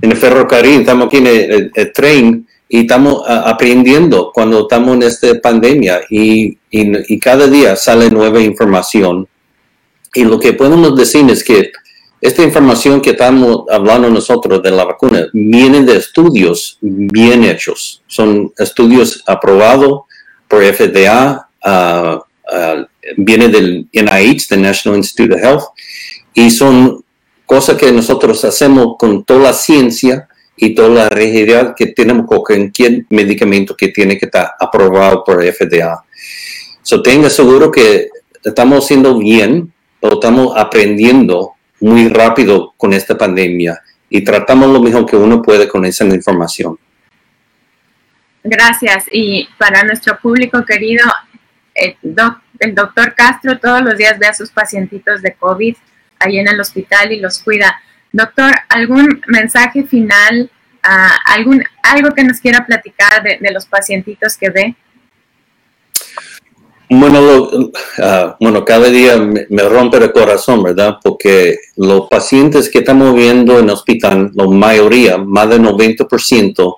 en 0.00 0.10
el 0.12 0.16
ferrocarril, 0.16 0.82
estamos 0.82 1.06
aquí 1.06 1.16
en 1.16 1.26
el, 1.26 1.92
tren 1.92 2.46
y 2.68 2.82
estamos 2.82 3.24
aprendiendo 3.26 4.30
cuando 4.32 4.60
estamos 4.60 4.94
en 4.94 5.02
esta 5.02 5.40
pandemia 5.40 6.02
y, 6.08 6.56
y, 6.70 7.18
cada 7.18 7.48
día 7.48 7.74
sale 7.74 8.10
nueva 8.10 8.40
información. 8.40 9.26
Y 10.14 10.22
lo 10.24 10.38
que 10.38 10.52
podemos 10.52 10.94
decir 10.94 11.28
es 11.30 11.42
que 11.42 11.72
esta 12.22 12.44
información 12.44 13.00
que 13.00 13.10
estamos 13.10 13.64
hablando 13.68 14.08
nosotros 14.08 14.62
de 14.62 14.70
la 14.70 14.84
vacuna 14.84 15.26
viene 15.32 15.82
de 15.82 15.96
estudios 15.96 16.78
bien 16.80 17.42
hechos. 17.42 18.00
Son 18.06 18.52
estudios 18.56 19.24
aprobados 19.26 20.02
por 20.46 20.62
FDA, 20.62 21.48
uh, 21.64 22.18
uh, 22.18 22.86
viene 23.16 23.48
del 23.48 23.88
NIH, 23.92 24.46
the 24.50 24.56
National 24.56 24.98
Institute 24.98 25.34
of 25.34 25.42
Health, 25.42 25.62
y 26.32 26.48
son 26.52 27.04
cosas 27.44 27.76
que 27.76 27.90
nosotros 27.90 28.44
hacemos 28.44 28.94
con 28.96 29.24
toda 29.24 29.40
la 29.40 29.52
ciencia 29.52 30.28
y 30.56 30.76
toda 30.76 30.90
la 30.90 31.08
rigidez 31.08 31.70
que 31.76 31.86
tenemos 31.86 32.26
con 32.26 32.38
cualquier 32.38 33.04
medicamento 33.10 33.74
que 33.76 33.88
tiene 33.88 34.16
que 34.16 34.26
estar 34.26 34.52
aprobado 34.60 35.24
por 35.24 35.42
FDA. 35.42 36.04
So 36.82 37.02
tenga 37.02 37.28
seguro 37.28 37.72
que 37.72 38.10
estamos 38.44 38.84
haciendo 38.84 39.18
bien, 39.18 39.72
pero 40.00 40.14
estamos 40.14 40.56
aprendiendo 40.56 41.54
muy 41.82 42.08
rápido 42.08 42.72
con 42.76 42.92
esta 42.92 43.18
pandemia 43.18 43.82
y 44.08 44.22
tratamos 44.22 44.70
lo 44.70 44.80
mejor 44.80 45.04
que 45.04 45.16
uno 45.16 45.42
puede 45.42 45.68
con 45.68 45.84
esa 45.84 46.04
información. 46.04 46.78
Gracias. 48.44 49.06
Y 49.10 49.48
para 49.58 49.82
nuestro 49.82 50.18
público 50.18 50.64
querido, 50.64 51.04
el, 51.74 51.96
doctor 52.74 53.14
Castro 53.14 53.58
todos 53.58 53.82
los 53.82 53.96
días 53.96 54.18
ve 54.18 54.26
a 54.26 54.34
sus 54.34 54.50
pacientitos 54.50 55.22
de 55.22 55.34
COVID 55.34 55.74
ahí 56.20 56.38
en 56.38 56.48
el 56.48 56.60
hospital 56.60 57.10
y 57.12 57.20
los 57.20 57.42
cuida. 57.42 57.80
Doctor, 58.12 58.52
¿algún 58.68 59.20
mensaje 59.26 59.84
final, 59.84 60.50
uh, 60.84 61.32
algún, 61.32 61.64
algo 61.82 62.10
que 62.14 62.22
nos 62.22 62.38
quiera 62.38 62.64
platicar 62.64 63.22
de, 63.22 63.38
de 63.40 63.50
los 63.50 63.66
pacientitos 63.66 64.36
que 64.36 64.50
ve? 64.50 64.76
Bueno, 66.94 67.48
ah, 68.00 68.36
bueno, 68.38 68.66
cada 68.66 68.90
día 68.90 69.16
me, 69.16 69.62
rompe 69.62 69.96
el 69.96 70.12
corazón, 70.12 70.62
¿verdad? 70.62 70.98
Porque 71.02 71.56
los 71.76 72.06
pacientes 72.08 72.68
que 72.68 72.80
estamos 72.80 73.14
viendo 73.14 73.58
en 73.58 73.64
el 73.64 73.70
hospital, 73.70 74.30
la 74.34 74.46
mayoría, 74.46 75.16
más 75.16 75.48
del 75.48 75.62
90%, 75.62 76.76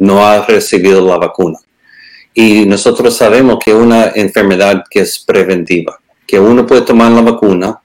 no 0.00 0.26
ha 0.26 0.44
recibido 0.44 1.00
la 1.00 1.16
vacuna. 1.16 1.58
Y 2.34 2.66
nosotros 2.66 3.16
sabemos 3.16 3.58
que 3.64 3.70
es 3.70 3.76
una 3.78 4.08
enfermedad 4.14 4.84
que 4.90 5.00
es 5.00 5.18
preventiva, 5.18 5.98
que 6.26 6.38
uno 6.38 6.66
puede 6.66 6.82
tomar 6.82 7.10
la 7.10 7.22
vacuna, 7.22 7.80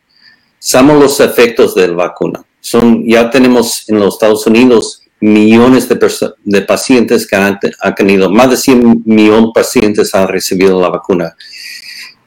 sabemos 0.59 1.01
los 1.01 1.19
efectos 1.21 1.75
de 1.75 1.87
la 1.87 1.93
vacuna. 1.93 2.43
Son, 2.59 3.07
ya 3.07 3.29
tenemos 3.29 3.87
en 3.87 3.99
los 3.99 4.15
Estados 4.15 4.45
Unidos 4.47 5.02
millones 5.23 5.87
de, 5.87 5.97
de 6.43 6.61
pacientes 6.63 7.25
que 7.25 7.37
han, 7.37 7.57
tenido, 7.95 8.29
más 8.29 8.49
de 8.49 8.57
100 8.57 9.03
millones 9.05 9.45
de 9.45 9.51
pacientes 9.53 10.13
han 10.13 10.27
recibido 10.27 10.81
la 10.81 10.89
vacuna. 10.89 11.33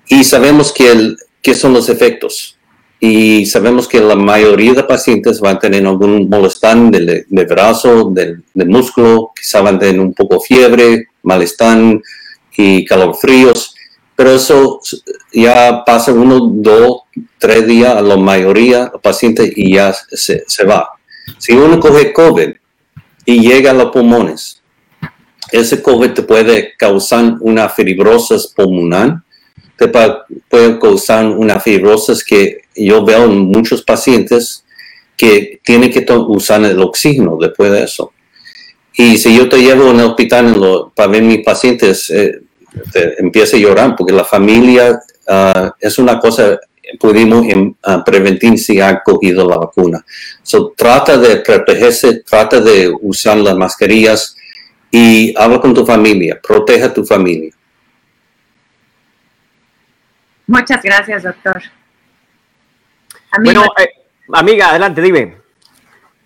Y 0.09 0.25
sabemos 0.25 0.73
que, 0.73 1.15
que 1.43 1.55
son 1.55 1.75
los 1.75 1.91
efectos. 1.91 2.59
Y 2.99 3.45
sabemos 3.45 3.87
que 3.87 4.01
la 4.01 4.17
mayoría 4.17 4.73
de 4.73 4.83
pacientes 4.83 5.41
van 5.41 5.57
a 5.57 5.59
tener 5.59 5.87
algún 5.87 6.31
molestar 6.31 6.79
del, 6.91 7.27
brazo, 7.47 8.11
del, 8.11 8.43
músculo, 8.55 9.31
quizá 9.39 9.61
van 9.61 9.77
a 9.77 9.79
tener 9.79 10.01
un 10.01 10.15
poco 10.15 10.41
fiebre, 10.41 11.09
malestar 11.23 12.01
y 12.57 12.83
calofríos. 12.87 13.75
Pero 14.17 14.31
eso 14.31 14.81
ya 15.35 15.83
pasa 15.85 16.15
uno, 16.15 16.41
dos, 16.51 17.03
tres 17.37 17.67
días 17.67 17.95
a 17.95 18.01
la 18.01 18.17
mayoría 18.17 18.87
de 18.87 18.99
pacientes 19.03 19.53
y 19.55 19.75
ya 19.75 19.93
se, 19.93 20.45
se 20.47 20.65
va. 20.65 20.89
Si 21.37 21.53
uno 21.53 21.79
coge 21.79 22.15
COVID 22.15 22.55
y 23.27 23.41
llega 23.41 23.73
a 23.73 23.75
los 23.75 23.91
pulmones. 23.91 24.63
Ese 25.53 25.83
COVID 25.83 26.13
te 26.13 26.23
puede 26.23 26.75
causar 26.77 27.37
una 27.41 27.69
fibrosis 27.69 28.47
pulmonar, 28.47 29.23
te 29.77 29.89
puede 29.89 30.79
causar 30.79 31.27
una 31.27 31.61
fibrosis 31.61 32.25
que 32.25 32.63
yo 32.75 33.05
veo 33.05 33.25
en 33.25 33.39
muchos 33.39 33.83
pacientes 33.83 34.65
que 35.17 35.61
tienen 35.63 35.91
que 35.91 36.07
usar 36.29 36.65
el 36.65 36.81
oxígeno 36.81 37.37
después 37.39 37.71
de 37.71 37.83
eso. 37.83 38.13
Y 38.97 39.19
si 39.19 39.37
yo 39.37 39.49
te 39.49 39.59
llevo 39.59 39.91
en 39.91 40.01
el 40.01 40.07
hospital 40.07 40.57
para 40.95 41.11
ver 41.11 41.23
mis 41.23 41.45
pacientes, 41.45 42.11
eh, 42.11 42.41
empieza 43.19 43.57
a 43.57 43.61
llorar 43.61 43.95
porque 43.97 44.13
la 44.13 44.25
familia 44.25 45.01
ah, 45.29 45.75
es 45.81 45.99
una 45.99 46.19
cosa 46.19 46.59
pudimos 46.99 47.47
uh, 47.47 48.05
prevenir 48.05 48.59
si 48.59 48.81
ha 48.81 49.03
cogido 49.03 49.49
la 49.49 49.57
vacuna. 49.57 50.05
So, 50.43 50.73
trata 50.77 51.17
de 51.17 51.37
protegerse, 51.37 52.23
trata 52.23 52.61
de 52.61 52.93
usar 53.01 53.37
las 53.39 53.57
mascarillas 53.57 54.37
y 54.91 55.35
habla 55.37 55.61
con 55.61 55.75
tu 55.75 55.85
familia, 55.85 56.41
proteja 56.41 56.87
a 56.87 56.95
tu 56.95 57.05
familia. 57.05 57.53
Muchas 60.47 60.83
gracias, 60.83 61.25
doctor. 61.25 61.63
Amiga, 63.33 63.61
bueno, 63.61 63.73
eh, 63.79 63.89
amiga, 64.33 64.71
adelante, 64.71 65.03
dime. 65.03 65.37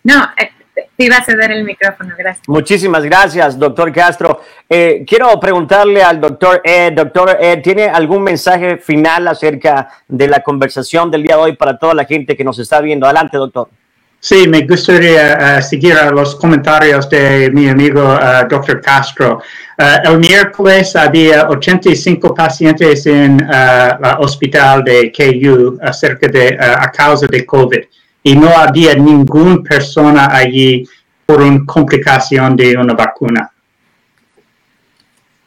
No, 0.04 0.24
eh, 0.36 0.52
te 1.00 1.06
iba 1.06 1.16
a 1.16 1.24
ceder 1.24 1.50
el 1.50 1.64
micrófono, 1.64 2.14
gracias. 2.18 2.46
Muchísimas 2.46 3.02
gracias, 3.02 3.58
doctor 3.58 3.90
Castro. 3.90 4.42
Eh, 4.68 5.02
quiero 5.06 5.40
preguntarle 5.40 6.02
al 6.02 6.20
doctor 6.20 6.60
Ed, 6.62 6.92
doctor 6.92 7.38
Ed, 7.40 7.62
¿tiene 7.62 7.84
algún 7.84 8.22
mensaje 8.22 8.76
final 8.76 9.26
acerca 9.26 9.88
de 10.06 10.28
la 10.28 10.42
conversación 10.42 11.10
del 11.10 11.22
día 11.22 11.36
de 11.36 11.42
hoy 11.42 11.56
para 11.56 11.78
toda 11.78 11.94
la 11.94 12.04
gente 12.04 12.36
que 12.36 12.44
nos 12.44 12.58
está 12.58 12.82
viendo? 12.82 13.06
Adelante, 13.06 13.38
doctor. 13.38 13.70
Sí, 14.18 14.46
me 14.46 14.60
gustaría 14.66 15.56
uh, 15.58 15.62
seguir 15.62 15.94
a 15.94 16.10
los 16.10 16.36
comentarios 16.36 17.08
de 17.08 17.50
mi 17.50 17.70
amigo 17.70 18.02
uh, 18.02 18.46
doctor 18.46 18.82
Castro. 18.82 19.40
Uh, 19.78 20.06
el 20.06 20.18
miércoles 20.18 20.94
había 20.96 21.48
85 21.48 22.34
pacientes 22.34 23.06
en 23.06 23.40
el 23.40 23.96
hospital 24.18 24.84
de 24.84 25.10
KU 25.10 25.78
acerca 25.80 26.28
de, 26.28 26.58
a 26.60 26.90
causa 26.92 27.26
de 27.26 27.46
COVID 27.46 27.80
y 28.22 28.36
no 28.36 28.48
había 28.48 28.94
ninguna 28.94 29.62
persona 29.62 30.28
allí 30.30 30.86
por 31.24 31.40
una 31.40 31.64
complicación 31.64 32.56
de 32.56 32.76
una 32.76 32.94
vacuna. 32.94 33.50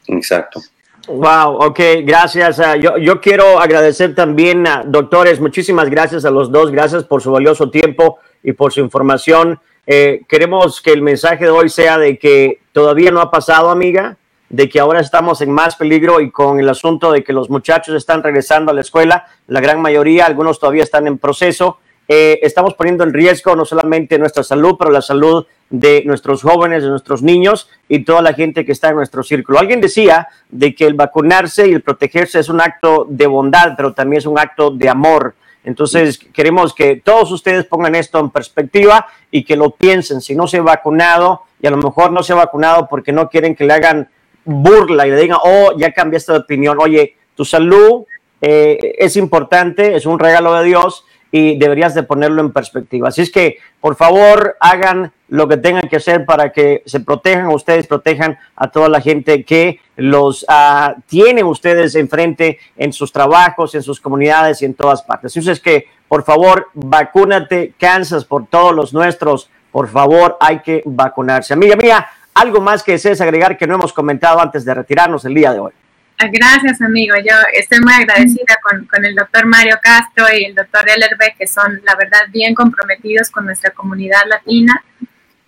Exacto. 0.06 0.60
Wow, 1.06 1.56
ok, 1.66 1.80
gracias. 2.02 2.58
Ah, 2.60 2.76
yo, 2.76 2.96
yo, 2.96 3.20
quiero 3.20 3.60
agradecer 3.60 4.14
también, 4.14 4.66
a 4.66 4.82
doctores, 4.86 5.38
muchísimas 5.38 5.90
gracias 5.90 6.24
a 6.24 6.30
los 6.30 6.50
dos, 6.50 6.70
gracias 6.70 7.04
por 7.04 7.22
su 7.22 7.30
valioso 7.30 7.70
tiempo 7.70 8.18
y 8.42 8.52
por 8.52 8.72
su 8.72 8.80
información. 8.80 9.60
Eh, 9.86 10.22
queremos 10.26 10.80
que 10.80 10.92
el 10.92 11.02
mensaje 11.02 11.44
de 11.44 11.50
hoy 11.50 11.68
sea 11.68 11.98
de 11.98 12.18
que 12.18 12.60
todavía 12.72 13.10
no 13.10 13.20
ha 13.20 13.30
pasado, 13.30 13.68
amiga, 13.70 14.16
de 14.48 14.68
que 14.68 14.80
ahora 14.80 15.00
estamos 15.00 15.42
en 15.42 15.50
más 15.50 15.76
peligro 15.76 16.20
y 16.20 16.30
con 16.30 16.58
el 16.58 16.68
asunto 16.68 17.12
de 17.12 17.22
que 17.22 17.34
los 17.34 17.50
muchachos 17.50 17.94
están 17.94 18.22
regresando 18.22 18.70
a 18.70 18.74
la 18.74 18.80
escuela, 18.80 19.26
la 19.46 19.60
gran 19.60 19.82
mayoría, 19.82 20.24
algunos 20.24 20.58
todavía 20.58 20.84
están 20.84 21.06
en 21.06 21.18
proceso 21.18 21.78
eh, 22.06 22.38
estamos 22.42 22.74
poniendo 22.74 23.04
en 23.04 23.12
riesgo 23.12 23.56
no 23.56 23.64
solamente 23.64 24.18
nuestra 24.18 24.42
salud, 24.42 24.76
pero 24.78 24.90
la 24.90 25.02
salud 25.02 25.46
de 25.70 26.02
nuestros 26.04 26.42
jóvenes, 26.42 26.82
de 26.82 26.90
nuestros 26.90 27.22
niños 27.22 27.68
y 27.88 28.04
toda 28.04 28.22
la 28.22 28.34
gente 28.34 28.64
que 28.64 28.72
está 28.72 28.90
en 28.90 28.96
nuestro 28.96 29.22
círculo. 29.22 29.58
Alguien 29.58 29.80
decía 29.80 30.28
de 30.50 30.74
que 30.74 30.86
el 30.86 30.94
vacunarse 30.94 31.68
y 31.68 31.72
el 31.72 31.82
protegerse 31.82 32.38
es 32.38 32.48
un 32.48 32.60
acto 32.60 33.06
de 33.08 33.26
bondad, 33.26 33.72
pero 33.76 33.92
también 33.92 34.18
es 34.18 34.26
un 34.26 34.38
acto 34.38 34.70
de 34.70 34.88
amor. 34.88 35.34
Entonces, 35.64 36.18
queremos 36.18 36.74
que 36.74 36.96
todos 37.02 37.32
ustedes 37.32 37.64
pongan 37.64 37.94
esto 37.94 38.20
en 38.20 38.28
perspectiva 38.28 39.06
y 39.30 39.44
que 39.44 39.56
lo 39.56 39.70
piensen. 39.70 40.20
Si 40.20 40.34
no 40.34 40.46
se 40.46 40.58
ha 40.58 40.62
vacunado 40.62 41.42
y 41.60 41.66
a 41.66 41.70
lo 41.70 41.78
mejor 41.78 42.12
no 42.12 42.22
se 42.22 42.34
ha 42.34 42.36
vacunado 42.36 42.86
porque 42.86 43.12
no 43.12 43.30
quieren 43.30 43.56
que 43.56 43.64
le 43.64 43.72
hagan 43.72 44.08
burla 44.44 45.06
y 45.06 45.10
le 45.10 45.16
digan, 45.16 45.38
oh, 45.42 45.72
ya 45.78 45.92
cambiaste 45.92 46.32
de 46.32 46.38
opinión. 46.38 46.76
Oye, 46.78 47.16
tu 47.34 47.46
salud 47.46 48.04
eh, 48.42 48.94
es 48.98 49.16
importante, 49.16 49.96
es 49.96 50.04
un 50.04 50.18
regalo 50.18 50.54
de 50.54 50.64
Dios 50.64 51.06
y 51.36 51.58
deberías 51.58 51.96
de 51.96 52.04
ponerlo 52.04 52.42
en 52.42 52.52
perspectiva. 52.52 53.08
Así 53.08 53.22
es 53.22 53.32
que, 53.32 53.58
por 53.80 53.96
favor, 53.96 54.56
hagan 54.60 55.10
lo 55.26 55.48
que 55.48 55.56
tengan 55.56 55.88
que 55.88 55.96
hacer 55.96 56.24
para 56.24 56.52
que 56.52 56.84
se 56.86 57.00
protejan 57.00 57.48
ustedes, 57.48 57.88
protejan 57.88 58.38
a 58.54 58.70
toda 58.70 58.88
la 58.88 59.00
gente 59.00 59.42
que 59.42 59.80
los 59.96 60.44
uh, 60.44 60.92
tienen 61.08 61.44
ustedes 61.46 61.96
enfrente 61.96 62.60
en 62.76 62.92
sus 62.92 63.10
trabajos, 63.10 63.74
en 63.74 63.82
sus 63.82 64.00
comunidades 64.00 64.62
y 64.62 64.66
en 64.66 64.74
todas 64.74 65.02
partes. 65.02 65.36
Así 65.36 65.50
es 65.50 65.58
que, 65.58 65.86
por 66.06 66.22
favor, 66.22 66.68
vacúnate, 66.72 67.74
Kansas, 67.80 68.24
por 68.24 68.46
todos 68.46 68.72
los 68.72 68.94
nuestros. 68.94 69.50
Por 69.72 69.88
favor, 69.88 70.36
hay 70.38 70.60
que 70.60 70.82
vacunarse. 70.84 71.52
Amiga 71.52 71.74
mía, 71.74 72.06
algo 72.32 72.60
más 72.60 72.84
que 72.84 72.92
desees 72.92 73.20
agregar 73.20 73.58
que 73.58 73.66
no 73.66 73.74
hemos 73.74 73.92
comentado 73.92 74.38
antes 74.38 74.64
de 74.64 74.72
retirarnos 74.72 75.24
el 75.24 75.34
día 75.34 75.52
de 75.52 75.58
hoy. 75.58 75.72
Gracias, 76.18 76.80
amigo. 76.80 77.16
Yo 77.16 77.34
estoy 77.52 77.80
muy 77.80 77.92
agradecida 77.92 78.56
con, 78.62 78.86
con 78.86 79.04
el 79.04 79.14
doctor 79.14 79.46
Mario 79.46 79.78
Castro 79.82 80.26
y 80.32 80.44
el 80.44 80.54
doctor 80.54 80.88
Ellerbeck, 80.88 81.36
que 81.36 81.46
son, 81.46 81.80
la 81.84 81.94
verdad, 81.96 82.22
bien 82.28 82.54
comprometidos 82.54 83.30
con 83.30 83.44
nuestra 83.44 83.70
comunidad 83.70 84.22
latina. 84.26 84.82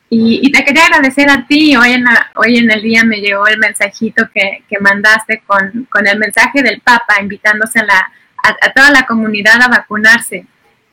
Y, 0.08 0.50
te 0.52 0.64
quería 0.64 0.86
agradecer 0.86 1.28
a 1.30 1.46
ti. 1.46 1.76
Hoy 1.76 1.92
en, 1.92 2.04
hoy 2.36 2.58
en 2.58 2.70
el 2.70 2.82
día 2.82 3.04
me 3.04 3.20
llegó 3.20 3.46
el 3.46 3.58
mensajito 3.58 4.28
que, 4.32 4.64
que 4.68 4.78
mandaste 4.80 5.42
con, 5.46 5.86
con, 5.90 6.06
el 6.06 6.18
mensaje 6.18 6.62
del 6.62 6.80
Papa, 6.80 7.20
invitándose 7.20 7.80
a, 7.80 7.84
la, 7.84 8.12
a, 8.42 8.66
a 8.66 8.72
toda 8.72 8.90
la 8.90 9.06
comunidad 9.06 9.60
a 9.62 9.68
vacunarse. 9.68 10.46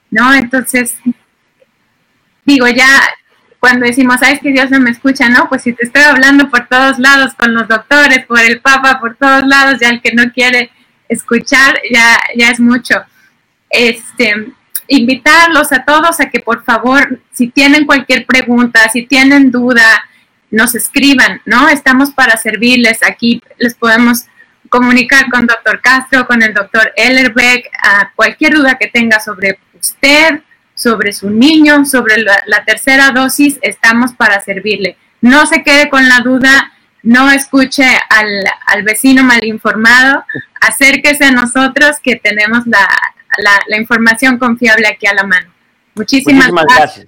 ¿No? 0.10 0.34
Entonces, 0.34 0.98
digo, 2.46 2.68
ya 2.68 2.88
cuando 3.64 3.86
decimos, 3.86 4.20
sabes 4.20 4.42
que 4.42 4.52
Dios 4.52 4.70
no 4.72 4.82
me 4.82 4.90
escucha, 4.90 5.30
no, 5.30 5.48
pues 5.48 5.62
si 5.64 5.72
te 5.72 5.86
estoy 5.86 6.02
hablando 6.02 6.50
por 6.50 6.68
todos 6.68 7.00
lados, 7.00 7.34
con 7.34 7.54
los 7.54 7.66
doctores, 7.66 8.26
por 8.26 8.42
el 8.42 8.60
Papa, 8.60 9.00
por 9.00 9.16
todos 9.16 9.48
lados, 9.48 9.80
ya 9.80 9.88
el 9.88 10.02
que 10.02 10.12
no 10.12 10.34
quiere 10.34 10.70
escuchar, 11.08 11.80
ya, 11.90 12.20
ya 12.36 12.50
es 12.50 12.60
mucho. 12.60 12.96
Este, 13.70 14.52
invitarlos 14.90 15.72
a 15.72 15.86
todos 15.86 16.20
a 16.20 16.30
que 16.30 16.42
por 16.42 16.66
favor, 16.66 17.22
si 17.32 17.48
tienen 17.48 17.86
cualquier 17.86 18.26
pregunta, 18.26 18.90
si 18.90 19.06
tienen 19.06 19.50
duda, 19.50 20.10
nos 20.52 20.76
escriban, 20.76 21.40
¿no? 21.46 21.70
Estamos 21.70 22.12
para 22.12 22.36
servirles. 22.36 23.02
Aquí 23.02 23.42
les 23.60 23.76
podemos 23.76 24.26
comunicar 24.68 25.30
con 25.30 25.48
doctor 25.48 25.80
Castro, 25.80 26.28
con 26.28 26.44
el 26.44 26.54
doctor 26.54 26.92
Ellerbeck, 26.98 27.70
a 27.82 28.12
cualquier 28.14 28.56
duda 28.56 28.78
que 28.78 28.88
tenga 28.88 29.22
sobre 29.22 29.58
usted, 29.80 30.42
sobre 30.84 31.14
su 31.14 31.30
niño, 31.30 31.86
sobre 31.86 32.18
la, 32.18 32.66
tercera 32.66 33.12
dosis, 33.12 33.58
estamos 33.62 34.14
para 34.14 34.42
servirle. 34.42 34.98
No 35.22 35.46
se 35.46 35.64
quede 35.64 35.90
con 35.90 36.08
la 36.10 36.20
duda, 36.20 36.74
no 37.02 37.32
escuche 37.32 37.86
al, 38.10 38.44
al 38.68 38.84
vecino 38.84 39.24
mal 39.24 39.44
informado, 39.46 40.26
acérquese 40.62 41.26
a 41.26 41.32
nosotros 41.32 41.98
que 42.04 42.18
tenemos 42.18 42.68
la, 42.68 42.88
la, 43.68 43.78
información 43.78 44.38
confiable 44.38 44.88
aquí 44.88 45.08
a 45.08 45.14
la 45.14 45.24
mano. 45.24 45.50
Muchísimas, 45.96 46.52
gracias. 46.52 47.08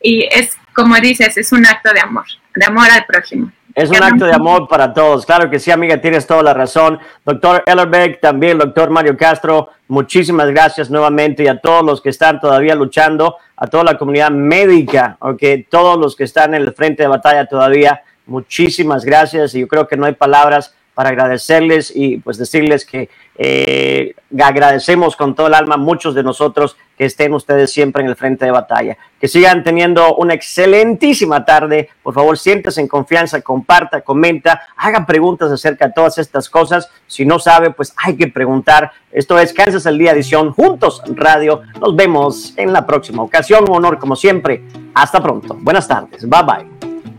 Y 0.00 0.28
es, 0.30 0.56
como 0.74 0.96
dices, 0.96 1.36
es 1.36 1.50
un 1.52 1.66
acto 1.66 1.92
de 1.92 2.00
amor, 2.00 2.26
de 2.54 2.66
amor 2.66 2.90
al 2.90 3.04
prójimo. 3.06 3.50
Es 3.78 3.90
un 3.90 4.02
acto 4.02 4.24
de 4.24 4.32
amor 4.32 4.66
para 4.66 4.92
todos. 4.92 5.24
Claro 5.24 5.48
que 5.48 5.60
sí, 5.60 5.70
amiga, 5.70 6.00
tienes 6.00 6.26
toda 6.26 6.42
la 6.42 6.52
razón. 6.52 6.98
Doctor 7.24 7.62
Ellerbeck, 7.64 8.20
también 8.20 8.58
doctor 8.58 8.90
Mario 8.90 9.16
Castro, 9.16 9.70
muchísimas 9.86 10.48
gracias 10.50 10.90
nuevamente 10.90 11.44
y 11.44 11.46
a 11.46 11.60
todos 11.60 11.84
los 11.84 12.00
que 12.00 12.08
están 12.08 12.40
todavía 12.40 12.74
luchando, 12.74 13.36
a 13.56 13.68
toda 13.68 13.84
la 13.84 13.96
comunidad 13.96 14.32
médica, 14.32 15.16
okay, 15.20 15.62
todos 15.62 15.96
los 15.96 16.16
que 16.16 16.24
están 16.24 16.54
en 16.54 16.62
el 16.62 16.72
frente 16.72 17.04
de 17.04 17.08
batalla 17.08 17.46
todavía, 17.46 18.02
muchísimas 18.26 19.04
gracias 19.04 19.54
y 19.54 19.60
yo 19.60 19.68
creo 19.68 19.86
que 19.86 19.96
no 19.96 20.06
hay 20.06 20.14
palabras 20.14 20.74
para 20.98 21.10
agradecerles 21.10 21.92
y 21.94 22.16
pues 22.16 22.38
decirles 22.38 22.84
que 22.84 23.08
eh, 23.36 24.16
agradecemos 24.42 25.14
con 25.14 25.32
todo 25.36 25.46
el 25.46 25.54
alma 25.54 25.76
muchos 25.76 26.12
de 26.12 26.24
nosotros 26.24 26.76
que 26.96 27.04
estén 27.04 27.32
ustedes 27.34 27.72
siempre 27.72 28.02
en 28.02 28.08
el 28.08 28.16
frente 28.16 28.46
de 28.46 28.50
batalla. 28.50 28.98
Que 29.20 29.28
sigan 29.28 29.62
teniendo 29.62 30.16
una 30.16 30.34
excelentísima 30.34 31.44
tarde. 31.44 31.88
Por 32.02 32.14
favor, 32.14 32.36
siéntase 32.36 32.80
en 32.80 32.88
confianza, 32.88 33.40
comparta, 33.42 34.00
comenta, 34.00 34.62
haga 34.76 35.06
preguntas 35.06 35.52
acerca 35.52 35.86
de 35.86 35.92
todas 35.92 36.18
estas 36.18 36.50
cosas. 36.50 36.90
Si 37.06 37.24
no 37.24 37.38
sabe, 37.38 37.70
pues 37.70 37.94
hay 37.96 38.16
que 38.16 38.26
preguntar. 38.26 38.90
Esto 39.12 39.38
es 39.38 39.52
Kansas 39.52 39.86
el 39.86 39.98
Día 39.98 40.10
Edición 40.10 40.52
Juntos 40.52 41.00
Radio. 41.14 41.62
Nos 41.80 41.94
vemos 41.94 42.54
en 42.56 42.72
la 42.72 42.84
próxima 42.84 43.22
ocasión. 43.22 43.66
Un 43.70 43.76
honor 43.76 44.00
como 44.00 44.16
siempre. 44.16 44.64
Hasta 44.94 45.22
pronto. 45.22 45.56
Buenas 45.60 45.86
tardes. 45.86 46.28
Bye 46.28 46.42
bye. 46.42 46.66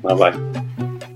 Bye 0.03 0.15
bye. 0.15 0.68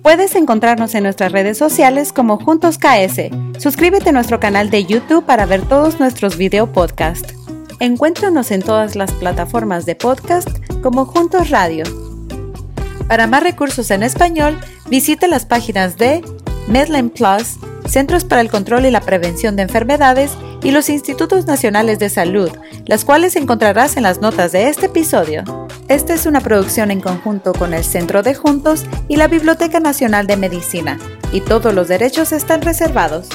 Puedes 0.04 0.36
encontrarnos 0.36 0.96
en 0.96 1.04
nuestras 1.04 1.32
redes 1.32 1.58
sociales 1.58 2.12
como 2.12 2.38
Juntos 2.38 2.78
KS. 2.78 3.32
Suscríbete 3.58 4.10
a 4.10 4.12
nuestro 4.12 4.38
canal 4.38 4.70
de 4.70 4.84
YouTube 4.84 5.26
para 5.26 5.46
ver 5.46 5.62
todos 5.62 5.98
nuestros 5.98 6.36
video 6.36 6.70
podcast. 6.70 7.32
Encuéntranos 7.80 8.52
en 8.52 8.62
todas 8.62 8.98
las 8.98 9.14
plataformas 9.14 9.86
de 9.86 9.96
podcast 9.96 10.50
como 10.82 11.06
Juntos 11.06 11.52
Radio. 11.52 11.86
Para 13.08 13.28
más 13.28 13.44
recursos 13.44 13.92
en 13.92 14.04
español, 14.04 14.60
visite 14.90 15.30
las 15.30 15.46
páginas 15.46 15.98
de 15.98 16.22
Medline 16.68 17.10
Plus, 17.10 17.58
Centros 17.88 18.26
para 18.26 18.42
el 18.42 18.52
Control 18.52 18.86
y 18.86 18.92
la 18.92 19.02
Prevención 19.02 19.56
de 19.56 19.64
Enfermedades 19.64 20.32
y 20.64 20.72
los 20.72 20.90
Institutos 20.90 21.46
Nacionales 21.46 22.00
de 22.00 22.10
Salud, 22.10 22.50
las 22.86 23.06
cuales 23.06 23.36
encontrarás 23.36 23.98
en 23.98 24.04
las 24.04 24.22
notas 24.22 24.52
de 24.52 24.70
este 24.70 24.86
episodio. 24.88 25.44
Esta 25.90 26.14
es 26.14 26.26
una 26.26 26.42
producción 26.42 26.90
en 26.92 27.02
conjunto 27.02 27.54
con 27.54 27.74
el 27.74 27.84
Centro 27.84 28.24
de 28.24 28.34
Juntos 28.34 28.86
y 29.08 29.18
la 29.18 29.28
Biblioteca 29.28 29.80
Nacional 29.80 30.28
de 30.28 30.38
Medicina, 30.38 30.98
y 31.32 31.42
todos 31.42 31.74
los 31.74 31.88
derechos 31.88 32.32
están 32.32 32.62
reservados. 32.62 33.28